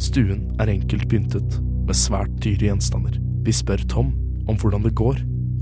Stuen 0.00 0.46
er 0.62 0.70
enkelt 0.72 1.04
pyntet 1.12 1.58
med 1.84 1.96
svært 1.98 2.32
dyre 2.40 2.70
gjenstander. 2.70 3.18
Vi 3.44 3.52
spør 3.52 3.82
Tom 3.90 4.12
om 4.48 4.56
hvordan 4.56 4.84
det 4.86 4.94
går, 4.96 5.18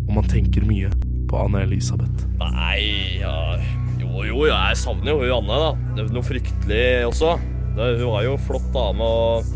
om 0.08 0.18
han 0.20 0.28
tenker 0.30 0.66
mye 0.66 0.90
på 1.28 1.40
Anne 1.42 1.64
Elisabeth. 1.66 2.26
Nei, 2.40 3.18
ja 3.20 3.58
Jo, 3.98 4.22
jo, 4.24 4.44
jeg 4.48 4.76
savner 4.78 5.10
jo 5.10 5.18
hun 5.24 5.32
Anne, 5.40 5.56
da. 5.64 5.70
Det 5.96 6.04
er 6.04 6.12
noe 6.14 6.26
fryktelig 6.26 6.84
også. 7.08 7.32
Det, 7.76 7.88
hun 7.98 8.12
var 8.12 8.26
jo 8.28 8.36
flott 8.46 8.68
dame, 8.74 9.08
og 9.08 9.48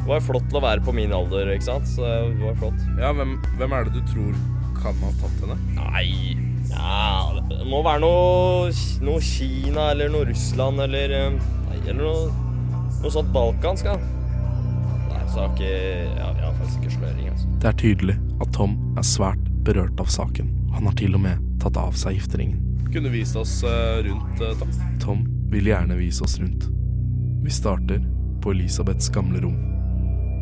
hun 0.00 0.08
var 0.08 0.24
flott 0.24 0.46
til 0.48 0.58
å 0.60 0.62
være 0.64 0.84
på 0.86 0.94
min 0.96 1.12
alder, 1.14 1.52
ikke 1.52 1.68
sant. 1.68 1.90
Så 1.92 2.04
hun 2.08 2.40
var 2.46 2.56
flott. 2.62 2.86
Ja, 3.00 3.12
hvem, 3.16 3.36
hvem 3.60 3.74
er 3.76 3.86
det 3.90 4.00
du 4.00 4.14
tror 4.14 4.38
kan 4.80 4.96
ha 5.04 5.10
tatt 5.20 5.42
henne? 5.44 5.58
Nei, 5.76 6.06
ja, 6.70 7.42
det 7.50 7.60
må 7.68 7.82
være 7.84 8.00
noe, 8.06 8.72
noe 9.04 9.20
Kina 9.24 9.90
eller 9.92 10.08
noe 10.12 10.30
Russland 10.30 10.80
eller 10.86 11.12
eh, 11.16 11.36
Nei, 11.68 11.76
eller 11.82 12.00
noe, 12.00 12.48
noe 13.02 13.12
sånt 13.12 13.30
balkansk, 13.36 13.90
da. 13.92 13.98
Nei, 14.00 14.19
har 15.36 15.60
Ja, 15.60 16.32
vi 16.32 16.40
har 16.40 16.54
faktisk 16.58 16.82
ikke 16.82 16.96
sløring, 16.98 17.28
altså. 17.30 17.48
Det 17.60 17.68
er 17.68 17.78
tydelig 17.78 18.16
at 18.40 18.52
Tom 18.52 18.76
er 18.98 19.06
svært 19.06 19.46
berørt 19.64 20.00
av 20.00 20.10
saken. 20.10 20.50
Han 20.74 20.86
har 20.86 20.96
til 20.98 21.14
og 21.14 21.20
med 21.20 21.38
tatt 21.60 21.76
av 21.76 21.96
seg 21.98 22.16
gifteringen. 22.18 22.60
Kunne 22.90 23.12
vist 23.12 23.36
oss 23.38 23.62
eh, 23.62 24.02
rundt, 24.06 24.40
eh, 24.42 24.54
Tom. 24.58 24.70
Tom 25.02 25.26
vil 25.52 25.70
gjerne 25.70 25.98
vise 25.98 26.24
oss 26.26 26.38
rundt. 26.40 26.66
Vi 27.44 27.50
starter 27.50 28.02
på 28.42 28.54
Elisabeths 28.54 29.10
gamle 29.14 29.42
rom. 29.44 29.58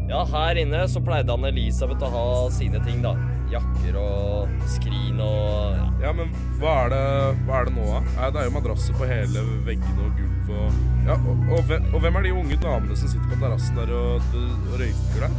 Ja, 0.09 0.23
her 0.25 0.57
inne 0.57 0.87
så 0.89 1.03
pleide 1.05 1.35
han 1.35 1.45
Elisabeth 1.45 2.07
å 2.07 2.13
ha 2.15 2.29
sine 2.55 2.81
ting, 2.87 3.03
da. 3.05 3.13
Jakker 3.53 3.97
og 3.97 4.65
skrin 4.69 5.21
og 5.25 5.77
ja. 5.77 5.87
Ja, 6.09 6.13
men 6.17 6.33
hva 6.61 6.75
er 6.85 6.93
det, 6.93 7.05
hva 7.47 7.61
er 7.61 7.69
det 7.69 7.75
nå, 7.77 7.85
da? 7.89 8.29
Det 8.33 8.43
er 8.43 8.49
jo 8.49 8.55
madrasser 8.57 8.97
på 8.97 9.09
hele 9.09 9.45
veggene 9.69 10.05
og 10.05 10.19
gulvet 10.21 10.51
og 10.59 10.98
Ja, 11.09 11.15
og, 11.17 11.39
og, 11.57 11.63
hvem, 11.65 11.87
og 11.95 12.03
hvem 12.05 12.17
er 12.21 12.27
de 12.27 12.35
unge 12.37 12.57
damene 12.61 12.97
som 13.01 13.09
sitter 13.09 13.31
på 13.31 13.39
terrassen 13.41 13.79
der 13.81 13.93
og, 13.97 14.27
og 14.37 14.75
røyker 14.77 15.23
der? 15.25 15.37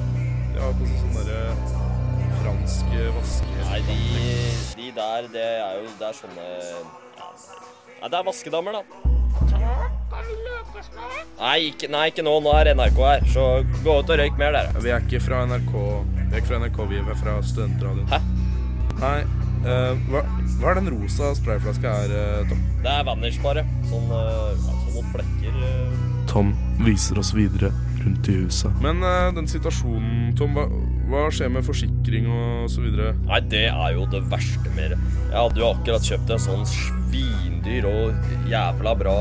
De 0.55 0.63
har 0.63 0.71
på 0.79 0.87
seg 0.89 1.03
sånne 1.03 1.25
derre 1.27 1.51
franske 2.39 3.03
vaske... 3.13 3.51
Nei, 3.67 3.81
de, 3.85 3.97
de 4.79 4.89
der, 4.95 5.27
det 5.35 5.45
er 5.59 5.77
jo 5.77 5.91
Det 5.99 6.07
er 6.07 6.17
sånne 6.17 6.47
ja, 7.19 7.29
Nei, 7.99 8.09
det 8.09 8.17
er 8.17 8.25
vaskedamer, 8.31 8.79
da. 8.79 8.83
Nei 11.37 11.55
ikke, 11.67 11.91
nei, 11.93 12.07
ikke 12.09 12.25
nå. 12.25 12.33
Nå 12.41 12.57
er 12.57 12.71
NRK 12.73 12.99
her. 13.05 13.29
Så 13.29 13.45
gå 13.85 13.99
ut 13.99 14.09
og 14.09 14.21
røyk 14.23 14.41
mer, 14.41 14.57
dere. 14.57 14.81
Vi 14.81 14.93
er 14.95 15.05
ikke 15.05 15.21
fra 15.21 15.43
NRK, 15.51 15.73
vi 15.75 16.25
er 16.31 16.41
ikke 16.41 16.49
fra 16.49 16.61
NRK, 16.63 16.81
vi 16.89 17.03
er 17.03 17.21
fra 17.21 17.37
Studentradioen. 17.45 18.09
Hæ? 18.09 18.23
Nei, 19.03 19.15
uh, 19.69 19.93
hva, 20.09 20.25
hva 20.57 20.73
er 20.73 20.81
den 20.81 20.91
rosa 20.95 21.29
sprayflaska 21.37 21.95
her, 22.01 22.17
eh, 22.23 22.49
Tom? 22.49 22.67
Det 22.81 22.95
er 22.97 23.07
Vanish, 23.07 23.39
bare. 23.45 23.67
Sånn, 23.91 24.09
uh, 24.11 24.55
sånn 24.65 24.78
noen 24.95 25.13
flekker. 25.13 25.61
eh. 25.69 26.07
Tom 26.29 26.51
viser 26.85 27.17
oss 27.21 27.31
videre 27.33 27.71
rundt 28.03 28.29
i 28.31 28.37
huset. 28.43 28.71
Men 28.83 29.01
uh, 29.03 29.31
den 29.35 29.47
situasjonen, 29.49 30.29
Tom, 30.39 30.53
hva, 30.55 30.67
hva 31.09 31.25
skjer 31.33 31.49
med 31.51 31.65
forsikring 31.67 32.29
og 32.31 32.69
så 32.71 32.83
videre? 32.85 33.15
Nei, 33.27 33.41
det 33.51 33.65
er 33.71 33.95
jo 33.97 34.05
det 34.11 34.21
verste 34.31 34.71
med 34.77 34.93
det. 34.93 34.99
Jeg 35.31 35.35
hadde 35.35 35.61
jo 35.63 35.71
akkurat 35.73 36.05
kjøpt 36.11 36.31
en 36.35 36.43
sånn 36.45 36.63
svindyr 36.69 37.87
og 37.89 38.47
jævla 38.49 38.93
bra 39.01 39.17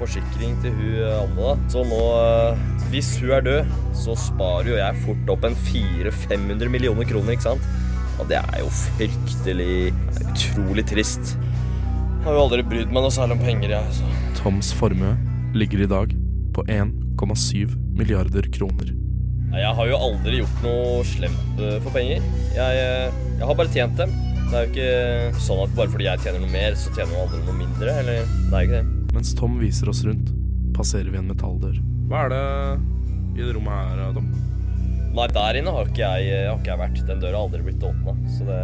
forsikring 0.00 0.58
til 0.64 0.74
hun 0.76 0.98
Anne, 1.14 1.38
da. 1.38 1.54
Så 1.72 1.86
nå, 1.88 2.02
uh, 2.18 2.84
hvis 2.92 3.14
hun 3.22 3.32
er 3.38 3.46
død, 3.46 3.74
så 4.02 4.18
sparer 4.18 4.72
jo 4.74 4.80
jeg 4.80 5.02
fort 5.06 5.34
opp 5.36 5.48
en 5.48 5.58
400-500 5.70 6.74
millioner 6.74 7.08
kroner, 7.08 7.36
ikke 7.38 7.48
sant? 7.52 7.70
Og 8.18 8.26
det 8.28 8.40
er 8.42 8.64
jo 8.64 8.70
fryktelig 8.74 9.92
utrolig 10.26 10.84
trist. 10.90 11.36
Jeg 11.38 12.26
har 12.26 12.34
jo 12.34 12.48
aldri 12.48 12.64
brydd 12.66 12.90
meg 12.90 13.04
noe 13.04 13.14
særlig 13.14 13.38
om 13.38 13.44
penger, 13.46 13.76
jeg. 13.78 14.00
Så. 14.00 14.27
Toms 14.38 14.72
formue 14.72 15.16
ligger 15.54 15.80
i 15.82 15.86
dag 15.86 16.12
på 16.54 16.62
1,7 16.64 17.74
milliarder 17.98 18.42
kroner. 18.54 18.92
Jeg 19.50 19.72
har 19.74 19.88
jo 19.90 19.96
aldri 19.98 20.38
gjort 20.38 20.60
noe 20.62 21.00
slemt 21.08 21.58
eh, 21.58 21.78
for 21.82 21.90
penger. 21.90 22.22
Jeg, 22.54 22.84
eh, 22.84 23.16
jeg 23.40 23.48
har 23.48 23.58
bare 23.58 23.72
tjent 23.74 23.98
dem. 23.98 24.12
Det 24.48 24.60
er 24.60 24.62
jo 24.62 24.70
ikke 24.70 25.40
sånn 25.42 25.64
at 25.64 25.74
bare 25.74 25.90
fordi 25.90 26.06
jeg 26.06 26.22
tjener 26.22 26.44
noe 26.44 26.52
mer, 26.52 26.76
så 26.78 26.92
tjener 26.94 27.10
noen 27.16 27.24
andre 27.24 27.40
noe 27.48 27.56
mindre. 27.64 27.96
Eller 28.04 28.20
det 28.22 28.52
er 28.52 28.62
jo 28.62 28.68
ikke 28.68 28.76
det. 28.76 29.10
Mens 29.16 29.34
Tom 29.42 29.58
viser 29.58 29.90
oss 29.90 30.04
rundt, 30.06 30.30
passerer 30.78 31.10
vi 31.10 31.18
en 31.18 31.32
metalldør. 31.32 31.82
Hva 32.12 32.22
er 32.28 32.32
det 32.36 32.44
i 33.40 33.42
det 33.42 33.50
rommet 33.58 33.90
her, 33.90 34.14
Tom? 34.20 34.30
Nei, 35.18 35.26
der 35.34 35.58
inne 35.58 35.74
har 35.74 35.90
ikke 35.90 36.14
jeg, 36.14 36.46
har 36.46 36.62
ikke 36.62 36.74
jeg 36.76 36.82
vært. 36.84 37.02
Den 37.10 37.26
døra 37.26 37.40
har 37.40 37.48
aldri 37.48 37.66
blitt 37.66 37.90
åpna. 37.90 38.14
Så 38.38 38.46
det 38.46 38.62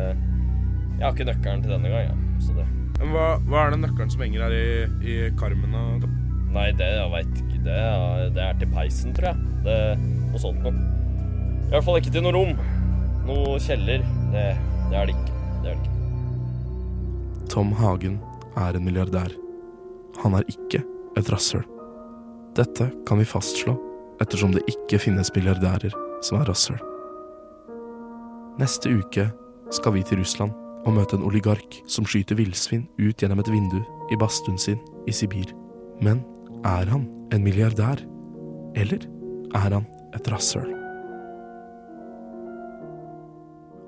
Jeg 0.95 1.03
har 1.03 1.11
ikke 1.17 1.27
nøkkelen 1.33 1.67
til 1.67 1.75
denne 1.75 1.91
gang, 1.91 2.13
ja. 2.13 2.39
Så 2.39 2.55
det 2.55 2.69
hva, 3.03 3.25
hva 3.49 3.65
er 3.65 3.75
den 3.75 3.83
nøkkelen 3.85 4.13
som 4.13 4.23
henger 4.23 4.45
her 4.47 4.55
i, 4.55 4.67
i 5.03 5.17
karmen? 5.39 5.75
da, 5.75 5.83
Tom? 6.05 6.21
Nei, 6.55 6.69
det 6.79 6.87
jeg 6.87 7.11
veit 7.11 7.41
ikke. 7.41 7.61
Det 7.65 7.75
er, 7.81 8.29
det 8.37 8.43
er 8.45 8.59
til 8.61 8.71
peisen, 8.71 9.15
tror 9.17 9.33
jeg. 9.33 9.49
Det, 9.65 9.79
noe 10.31 10.43
sånt 10.43 10.63
noe. 10.63 10.85
I 11.65 11.73
hvert 11.73 11.87
fall 11.87 11.99
ikke 11.99 12.13
til 12.15 12.23
noe 12.23 12.35
rom. 12.37 12.55
Noe 13.27 13.59
kjeller. 13.65 14.05
Det, 14.31 14.45
det 14.93 15.01
er 15.01 15.11
det 15.11 15.17
ikke. 15.17 15.43
Det 15.65 15.73
er 15.73 15.75
det 15.75 15.83
ikke. 15.83 17.49
Tom 17.51 17.75
Hagen 17.81 18.21
er 18.61 18.79
en 18.79 18.87
milliardær. 18.87 19.35
Han 20.23 20.39
er 20.39 20.47
ikke 20.51 20.85
et 21.19 21.31
rasshøl. 21.33 21.65
Dette 22.55 22.87
kan 23.09 23.19
vi 23.19 23.27
fastslå 23.27 23.75
ettersom 24.23 24.55
det 24.55 24.63
ikke 24.71 25.01
finnes 25.03 25.33
milliardærer 25.35 25.95
som 26.23 26.39
er 26.39 26.47
rasshøl. 26.47 26.79
Neste 28.61 28.93
uke 28.95 29.27
skal 29.75 29.97
vi 29.97 30.05
til 30.07 30.23
Russland 30.23 30.55
og 30.85 30.95
møte 30.97 31.17
en 31.17 31.25
oligark 31.27 31.81
som 31.91 32.07
skyter 32.09 32.39
villsvin 32.39 32.87
ut 33.01 33.21
gjennom 33.21 33.41
et 33.41 33.51
vindu 33.53 33.81
i 34.13 34.19
badstuen 34.21 34.61
sin 34.61 34.81
i 35.09 35.13
Sibir. 35.17 35.51
Men 36.05 36.23
er 36.65 36.89
han 36.93 37.07
en 37.33 37.45
milliardær? 37.45 38.05
Eller 38.77 39.07
er 39.55 39.77
han 39.79 39.87
et 40.17 40.31
rasshøl? 40.33 40.71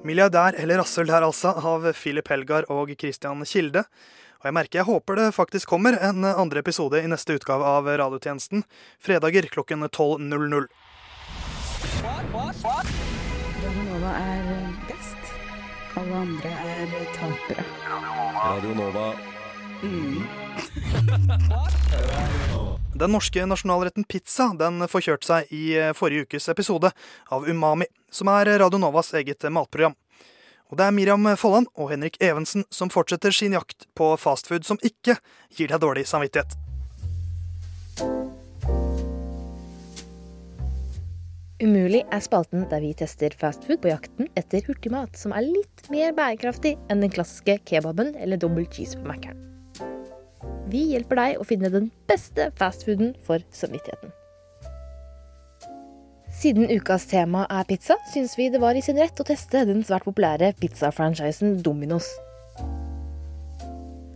Milliardær 0.06 0.54
eller 0.62 0.78
rasshøl 0.78 1.08
der, 1.10 1.26
altså, 1.26 1.50
av 1.50 1.88
Philip 1.98 2.28
Helgar 2.30 2.68
og 2.70 2.92
Christian 2.94 3.42
Kilde. 3.44 3.82
Og 4.40 4.48
jeg 4.48 4.54
merker 4.54 4.80
jeg 4.80 4.86
håper 4.86 5.18
det 5.18 5.30
faktisk 5.34 5.72
kommer 5.72 5.96
en 5.98 6.24
andre 6.28 6.62
episode 6.62 7.00
i 7.02 7.10
neste 7.10 7.34
utgave 7.34 7.66
av 7.66 7.88
Radiotjenesten, 7.88 8.62
fredager 9.02 9.48
klokken 9.50 9.82
12.00. 9.88 10.68
Hva 11.96 12.76
Nova 13.66 14.12
er 14.20 14.72
best. 14.86 15.25
Alle 15.96 16.16
andre 16.16 16.50
er 16.50 16.90
tapere. 17.16 17.64
Radio 18.36 18.74
Nova. 18.74 19.14
Mm. 19.82 20.22
Den 23.00 23.12
norske 23.12 23.46
nasjonalretten 23.48 24.04
pizza 24.08 24.50
den 24.56 24.84
forkjørte 24.88 25.28
seg 25.28 25.52
i 25.52 25.64
forrige 25.96 26.24
ukes 26.24 26.48
episode 26.52 26.90
av 27.32 27.48
Umami, 27.48 27.88
som 28.12 28.28
er 28.32 28.48
Radio 28.60 28.80
Novas 28.80 29.12
eget 29.16 29.44
matprogram. 29.52 29.96
Og 30.68 30.76
det 30.80 30.84
er 30.86 30.96
Miriam 30.96 31.28
Folland 31.36 31.68
og 31.76 31.92
Henrik 31.92 32.16
Evensen 32.20 32.64
som 32.72 32.92
fortsetter 32.92 33.32
sin 33.32 33.56
jakt 33.56 33.88
på 33.96 34.12
fastfood 34.20 34.68
som 34.68 34.80
ikke 34.84 35.16
gir 35.56 35.72
deg 35.72 35.80
dårlig 35.80 36.04
samvittighet. 36.08 36.56
Umulig 41.56 42.02
er 42.12 42.20
spalten 42.20 42.66
der 42.68 42.82
vi 42.84 42.90
tester 42.92 43.32
fastfood 43.40 43.78
på 43.80 43.88
jakten 43.88 44.26
etter 44.36 44.60
hurtigmat 44.66 45.14
som 45.16 45.32
er 45.32 45.46
litt 45.46 45.86
mer 45.88 46.10
bærekraftig 46.12 46.74
enn 46.92 47.00
den 47.00 47.12
klassiske 47.14 47.54
kebaben 47.64 48.10
eller 48.20 48.36
double 48.36 48.66
cheese 48.68 48.98
på 49.00 49.08
Mækkern. 49.08 49.40
Vi 50.68 50.82
hjelper 50.90 51.16
deg 51.16 51.40
å 51.40 51.46
finne 51.48 51.70
den 51.72 51.88
beste 52.10 52.50
fastfooden 52.60 53.14
for 53.24 53.40
samvittigheten. 53.56 54.12
Siden 56.36 56.68
ukas 56.68 57.08
tema 57.08 57.46
er 57.48 57.64
pizza, 57.64 57.96
syns 58.12 58.36
vi 58.36 58.50
det 58.52 58.60
var 58.60 58.76
i 58.76 58.84
sin 58.84 59.00
rett 59.00 59.16
å 59.16 59.24
teste 59.24 59.64
den 59.64 59.80
svært 59.80 60.04
populære 60.04 60.52
pizzafranchisen 60.60 61.62
Domino's. 61.64 62.10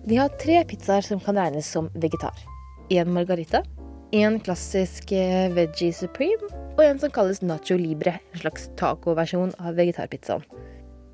De 0.04 0.20
har 0.20 0.36
tre 0.42 0.60
pizzaer 0.68 1.08
som 1.08 1.24
kan 1.24 1.40
regnes 1.40 1.72
som 1.72 1.88
vegetar. 1.96 2.36
En 2.92 3.14
margarita, 3.16 3.64
en 4.12 4.36
klassisk 4.44 5.14
eh, 5.16 5.48
veggie 5.56 5.96
supreme 5.96 6.60
og 6.80 6.86
en 6.88 7.00
som 7.02 7.12
kalles 7.12 7.42
nacho 7.44 7.76
libre, 7.76 8.16
en 8.32 8.40
slags 8.42 8.70
tacoversjon 8.80 9.52
av 9.60 9.76
vegetarpizzaen. 9.76 10.46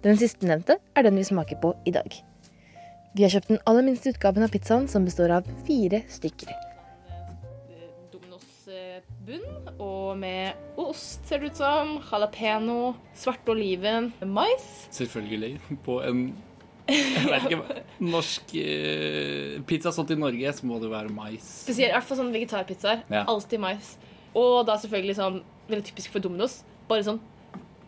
Den 0.06 0.18
sistnevnte 0.20 0.78
er 0.94 1.06
den 1.06 1.18
vi 1.18 1.26
smaker 1.26 1.58
på 1.62 1.72
i 1.88 1.94
dag. 1.96 2.06
Vi 3.16 3.24
har 3.24 3.32
kjøpt 3.32 3.50
den 3.50 3.62
aller 3.66 3.82
minste 3.82 4.12
utgaven 4.12 4.44
av 4.46 4.52
pizzaen, 4.54 4.86
som 4.86 5.08
består 5.08 5.34
av 5.40 5.50
fire 5.66 6.04
stykker. 6.12 6.54
bunn, 9.26 9.70
og 9.82 10.18
med 10.20 10.54
ost, 10.78 11.24
ser 11.26 11.40
det 11.42 11.50
ut 11.50 11.58
som. 11.58 11.96
Jalapeño, 12.06 12.94
svarte 13.18 13.50
oliven, 13.50 14.12
mais. 14.22 14.86
Selvfølgelig. 14.94 15.56
På 15.82 15.98
en 16.06 16.28
jeg 16.86 17.26
vet 17.26 17.48
ikke, 17.48 17.80
norsk 18.06 18.52
eh, 18.60 19.56
pizza 19.66 19.90
sånn 19.90 20.06
til 20.06 20.20
Norge, 20.22 20.52
så 20.54 20.68
må 20.70 20.78
det 20.78 20.92
være 20.92 21.10
mais. 21.10 21.48
Spesielt 21.64 21.90
i 21.90 21.96
hvert 21.96 22.06
fall 22.06 22.20
sånn 22.20 22.30
vegetarpizzaer. 22.34 23.02
Ja. 23.10 23.24
Alltid 23.26 23.64
mais. 23.64 23.96
Og 24.36 24.60
da 24.68 24.76
selvfølgelig 24.78 25.16
sånn 25.18 25.40
veldig 25.68 25.84
typisk 25.90 26.12
for 26.14 26.24
Domino's. 26.24 26.60
Bare 26.88 27.04
sånn 27.06 27.20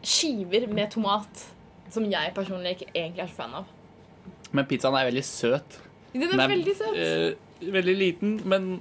skiver 0.02 0.68
med 0.70 0.90
tomat. 0.94 1.44
Som 1.90 2.04
jeg 2.12 2.32
personlig 2.36 2.76
ikke 2.76 2.90
egentlig 2.92 3.24
er 3.24 3.30
så 3.30 3.38
fan 3.38 3.58
av. 3.62 3.68
Men 4.52 4.66
pizzaen 4.68 4.96
er 4.96 5.08
veldig 5.08 5.24
søt. 5.24 5.78
Den 6.12 6.40
er 6.40 6.50
veldig 6.50 6.74
søt. 6.76 6.96
eh, 6.96 7.72
veldig 7.72 7.94
liten, 7.96 8.40
men 8.48 8.80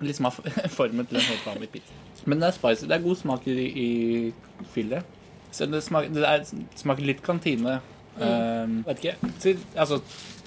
liksom 0.00 0.24
har 0.24 0.68
formen 0.78 1.06
til 1.06 1.18
en 1.20 1.28
helt 1.28 1.46
vanlig 1.46 1.70
pizza. 1.76 1.94
Men 2.26 2.42
det 2.42 2.48
er 2.48 2.56
spicy. 2.58 2.86
Det 2.86 2.96
er 2.96 3.02
god 3.06 3.16
smak 3.16 3.46
i, 3.50 3.56
i 3.86 4.66
fyllet. 4.74 5.18
Så 5.52 5.66
det 5.66 5.82
smaker, 5.84 6.14
det 6.14 6.28
er, 6.28 6.44
smaker 6.78 7.04
litt 7.06 7.22
kantine. 7.22 7.80
Um, 8.16 8.82
vet 8.86 9.02
ikke. 9.02 9.32
Til, 9.40 9.58
altså, 9.76 9.98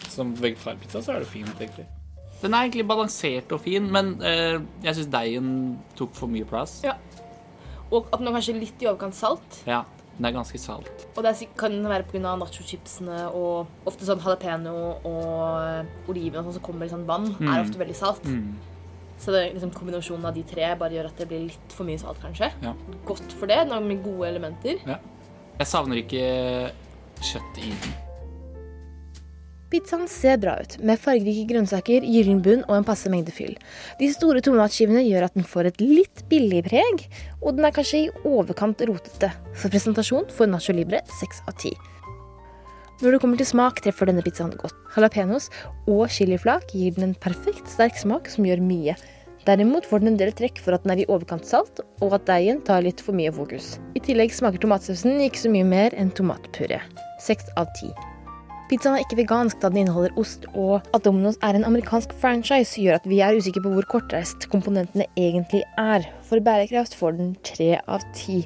som 0.09 0.33
vegetarpizza 0.41 1.01
så 1.01 1.15
er 1.15 1.23
det 1.23 1.29
fint, 1.29 1.51
egentlig. 1.59 1.85
Den 2.41 2.53
er 2.53 2.65
egentlig 2.65 2.87
balansert 2.87 3.51
og 3.55 3.61
fin, 3.63 3.87
men 3.91 4.15
uh, 4.21 4.59
jeg 4.83 4.97
syns 4.97 5.11
deigen 5.13 5.49
tok 5.97 6.15
for 6.17 6.31
mye 6.31 6.47
plass. 6.47 6.79
Ja. 6.85 6.97
Og 7.91 8.07
at 8.11 8.19
den 8.19 8.27
er 8.27 8.33
kanskje 8.39 8.59
litt 8.59 8.81
i 8.81 8.87
overkant 8.89 9.15
salt. 9.15 9.59
Ja, 9.67 9.83
den 10.17 10.25
er 10.25 10.31
ganske 10.31 10.57
salt. 10.59 11.07
Og 11.15 11.23
det 11.23 11.33
er, 11.35 11.47
kan 11.57 11.75
være 11.83 12.03
pga. 12.09 12.35
nachochipsene 12.39 13.31
og 13.33 13.67
ofte 13.85 14.05
sånn 14.07 14.19
jalapeño 14.23 14.75
og 15.05 16.09
oliven 16.09 16.39
og 16.39 16.45
sånn 16.47 16.53
som 16.59 16.63
kommer 16.65 16.85
i 16.85 16.89
sånn 16.89 17.05
vann, 17.05 17.35
Mm. 17.39 17.47
er 17.53 17.63
ofte 17.63 17.77
veldig 17.77 17.95
salt. 17.95 18.23
Mm. 18.23 18.55
Så 19.17 19.31
det, 19.31 19.53
liksom, 19.53 19.71
kombinasjonen 19.71 20.25
av 20.25 20.33
de 20.33 20.43
tre 20.43 20.75
bare 20.75 20.91
gjør 20.91 21.05
at 21.07 21.17
det 21.17 21.27
blir 21.29 21.47
litt 21.47 21.71
for 21.71 21.85
mye 21.85 21.97
salt, 21.99 22.19
kanskje. 22.21 22.51
Ja. 22.61 22.73
Godt 23.05 23.31
for 23.31 23.47
det, 23.47 23.67
med 23.67 24.03
gode 24.03 24.27
elementer. 24.27 24.75
Ja. 24.85 24.97
Jeg 25.57 25.67
savner 25.67 25.95
ikke 26.03 26.71
kjøtt 27.21 27.57
i 27.63 27.69
den. 27.69 28.04
Pizzaen 29.73 30.05
ser 30.07 30.37
bra 30.37 30.53
ut, 30.61 30.75
med 30.85 31.01
fargerike 31.01 31.47
grønnsaker, 31.49 32.05
gyllen 32.05 32.41
bunn 32.45 32.61
og 32.67 32.75
en 32.77 32.85
passe 32.85 33.09
mengde 33.09 33.33
fyll. 33.33 33.55
De 33.97 34.11
store 34.13 34.43
tomatskivene 34.45 35.01
gjør 35.07 35.25
at 35.25 35.33
den 35.37 35.47
får 35.47 35.71
et 35.71 35.81
litt 35.81 36.21
billig 36.29 36.61
preg, 36.67 37.07
og 37.41 37.57
den 37.57 37.65
er 37.65 37.73
kanskje 37.73 38.03
i 38.03 38.13
overkant 38.29 38.85
rotete. 38.85 39.31
For 39.57 39.73
presentasjon 39.73 40.29
får 40.37 40.51
Nacho 40.51 40.77
Libre 40.77 41.01
6 41.17 41.43
av 41.49 41.57
10. 41.57 41.73
Når 43.01 43.11
det 43.11 43.19
kommer 43.25 43.41
til 43.41 43.49
smak, 43.49 43.81
treffer 43.83 44.07
denne 44.07 44.23
pizzaen 44.23 44.53
godt. 44.55 44.77
Jalapeños 44.95 45.49
og 45.89 46.05
chiliflak 46.13 46.69
gir 46.71 46.95
den 46.95 47.09
en 47.09 47.19
perfekt 47.25 47.67
sterk 47.67 47.97
smak 47.99 48.29
som 48.31 48.47
gjør 48.47 48.63
mye. 48.63 48.95
Derimot 49.45 49.85
får 49.85 50.01
den 50.01 50.13
en 50.13 50.21
del 50.21 50.31
trekk 50.33 50.61
for 50.63 50.77
at 50.77 50.85
den 50.85 50.95
er 50.95 51.03
i 51.03 51.09
overkant 51.11 51.45
salt, 51.45 51.81
og 52.05 52.15
at 52.17 52.29
deigen 52.29 52.63
tar 52.65 52.85
litt 52.85 53.03
for 53.03 53.17
mye 53.17 53.33
fokus. 53.33 53.75
I 53.97 54.01
tillegg 54.05 54.33
smaker 54.33 54.61
tomatsausen 54.61 55.19
ikke 55.25 55.43
så 55.43 55.53
mye 55.53 55.67
mer 55.67 55.97
enn 55.97 56.13
tomatpuré. 56.15 56.79
6 57.27 57.57
av 57.59 57.67
10. 57.81 58.14
Pizzaen 58.65 58.95
er 58.97 59.03
ikke 59.03 59.19
vegansk 59.19 59.59
da 59.61 59.69
den 59.69 59.83
inneholder 59.83 60.15
ost, 60.17 60.47
og 60.57 60.79
at 60.95 61.05
Domino's 61.05 61.37
er 61.45 61.53
en 61.53 61.67
amerikansk 61.67 62.15
franchise 62.17 62.81
gjør 62.81 62.97
at 62.97 63.03
vi 63.05 63.19
er 63.21 63.37
usikre 63.37 63.61
på 63.61 63.73
hvor 63.75 63.85
kortreist 63.91 64.47
komponentene 64.49 65.05
egentlig 65.21 65.61
er. 65.77 66.07
For 66.25 66.41
bærekraft 66.41 66.97
får 66.97 67.19
den 67.19 67.35
tre 67.45 67.75
av 67.85 68.01
ti. 68.17 68.39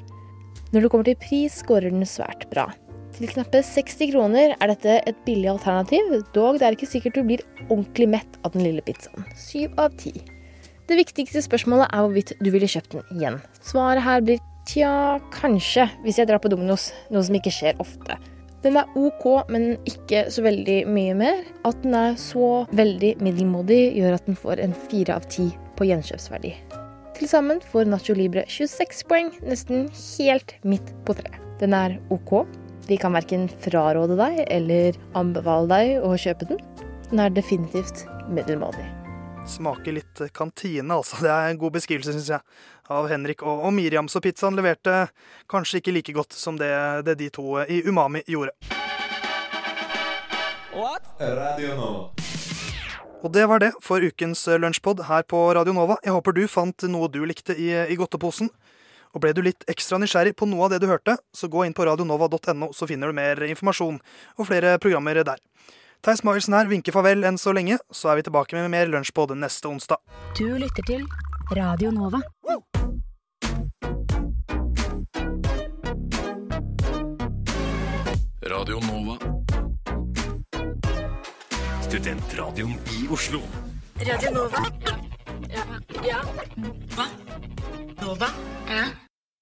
Når 0.73 0.84
det 0.84 0.89
kommer 0.91 1.08
til 1.08 1.15
pris, 1.23 1.55
scorer 1.63 1.88
den 1.93 2.03
svært 2.03 2.43
bra. 2.51 2.67
Til 3.15 3.32
knappe 3.32 3.62
60 3.63 4.12
kroner 4.12 4.58
er 4.60 4.71
dette 4.73 4.97
et 5.10 5.21
billig 5.25 5.53
alternativ, 5.53 6.12
dog 6.36 6.60
det 6.60 6.67
er 6.67 6.75
ikke 6.75 6.89
sikkert 6.91 7.15
du 7.15 7.23
blir 7.29 7.45
ordentlig 7.69 8.10
mett 8.12 8.36
av 8.43 8.53
den 8.53 8.65
lille 8.67 8.84
pizzaen. 8.84 9.23
Syv 9.39 9.79
av 9.79 9.95
ti. 10.01 10.12
Det 10.89 10.97
viktigste 10.99 11.45
spørsmålet 11.45 11.88
er 11.93 12.03
hvorvidt 12.03 12.36
du 12.43 12.51
ville 12.51 12.67
kjøpt 12.67 12.97
den 12.97 13.15
igjen. 13.15 13.39
Svaret 13.63 14.03
her 14.03 14.19
blir 14.25 14.43
tja, 14.67 14.91
kanskje, 15.32 15.88
hvis 16.03 16.19
jeg 16.19 16.27
drar 16.27 16.43
på 16.43 16.51
Domino's, 16.51 16.89
noe 17.08 17.23
som 17.23 17.39
ikke 17.39 17.55
skjer 17.55 17.79
ofte. 17.79 18.19
Den 18.63 18.76
er 18.76 18.89
OK, 19.00 19.26
men 19.48 19.78
ikke 19.88 20.26
så 20.34 20.43
veldig 20.43 20.82
mye 20.91 21.15
mer. 21.15 21.43
At 21.67 21.80
den 21.84 21.95
er 21.95 22.17
så 22.19 22.65
veldig 22.76 23.15
middelmådig, 23.24 23.82
gjør 23.95 24.17
at 24.17 24.28
den 24.28 24.39
får 24.39 24.63
en 24.65 24.76
fire 24.89 25.15
av 25.15 25.28
ti 25.32 25.48
på 25.80 25.88
gjenkjøpsverdi. 25.88 26.52
Til 27.15 27.32
sammen 27.32 27.63
får 27.72 27.88
Nacho 27.91 28.15
Libre 28.15 28.45
26 28.48 29.06
poeng, 29.08 29.32
nesten 29.48 29.88
helt 30.19 30.56
midt 30.67 30.91
på 31.08 31.15
treet. 31.19 31.39
Den 31.60 31.76
er 31.76 31.98
OK. 32.15 32.41
Vi 32.88 32.98
kan 33.00 33.15
verken 33.15 33.48
fraråde 33.63 34.15
deg 34.19 34.45
eller 34.48 34.95
anbefale 35.19 35.67
deg 35.72 36.08
å 36.08 36.15
kjøpe 36.19 36.52
den. 36.52 36.63
Den 37.10 37.24
er 37.24 37.36
definitivt 37.36 38.08
middelmådig. 38.32 38.98
Smaker 39.47 39.95
litt 39.95 40.21
kantine, 40.34 40.93
altså. 40.93 41.19
Det 41.23 41.32
er 41.32 41.52
en 41.52 41.60
god 41.62 41.78
beskrivelse, 41.78 42.13
syns 42.15 42.30
jeg, 42.34 42.41
av 42.89 43.08
Henrik 43.12 43.43
og, 43.45 43.63
og 43.67 43.73
Miriam. 43.73 44.10
Så 44.12 44.21
pizzaen 44.23 44.58
leverte 44.58 45.08
kanskje 45.52 45.80
ikke 45.80 45.95
like 45.95 46.15
godt 46.15 46.36
som 46.36 46.58
det, 46.60 46.71
det 47.08 47.19
de 47.19 47.30
to 47.34 47.62
i 47.63 47.82
Umami 47.88 48.23
gjorde. 48.28 48.56
Radio 51.19 51.75
Nova. 51.75 52.10
Og 53.19 53.34
det 53.36 53.43
var 53.52 53.60
det 53.60 53.73
for 53.84 53.99
ukens 53.99 54.45
lunsjpod 54.47 55.02
her 55.10 55.25
på 55.28 55.41
Radio 55.58 55.73
Nova. 55.75 55.97
Jeg 56.06 56.15
håper 56.15 56.38
du 56.38 56.45
fant 56.47 56.86
noe 56.88 57.10
du 57.12 57.19
likte 57.28 57.52
i, 57.52 57.73
i 57.91 57.97
godteposen. 57.99 58.47
Og 59.12 59.23
ble 59.23 59.34
du 59.34 59.41
litt 59.43 59.65
ekstra 59.67 59.97
nysgjerrig 59.99 60.36
på 60.38 60.47
noe 60.47 60.67
av 60.67 60.71
det 60.71 60.80
du 60.84 60.88
hørte, 60.88 61.17
så 61.34 61.49
gå 61.52 61.65
inn 61.65 61.75
på 61.75 61.84
radionova.no, 61.88 62.69
så 62.71 62.88
finner 62.88 63.10
du 63.10 63.17
mer 63.17 63.41
informasjon 63.49 63.97
og 64.38 64.47
flere 64.47 64.78
programmer 64.80 65.19
der. 65.25 65.41
Theis 66.01 66.21
Magelsen 66.23 66.55
her 66.55 66.69
vinker 66.71 66.95
farvel 66.95 67.25
enn 67.27 67.35
så 67.35 67.51
lenge, 67.51 67.75
så 67.91 68.13
er 68.13 68.19
vi 68.19 68.23
tilbake 68.29 68.55
med 68.55 68.71
mer 68.71 68.88
lunsjpod 68.88 69.33
neste 69.35 69.67
onsdag. 69.67 69.99
Du 70.38 70.47
lytter 70.55 70.85
til 70.88 71.03
Radio 71.51 71.91
Nova. 71.91 72.21
Radio 78.47 78.79
Nova. 78.88 79.17
Studentradioen 81.83 82.79
i 82.95 83.03
Oslo. 83.12 83.43
Radio 83.99 84.31
Nova. 84.31 84.63
Ja. 85.51 85.67
ja. 86.07 86.23
Hva? 86.95 87.12
Nova? 87.99 88.31
Ja. 88.71 88.88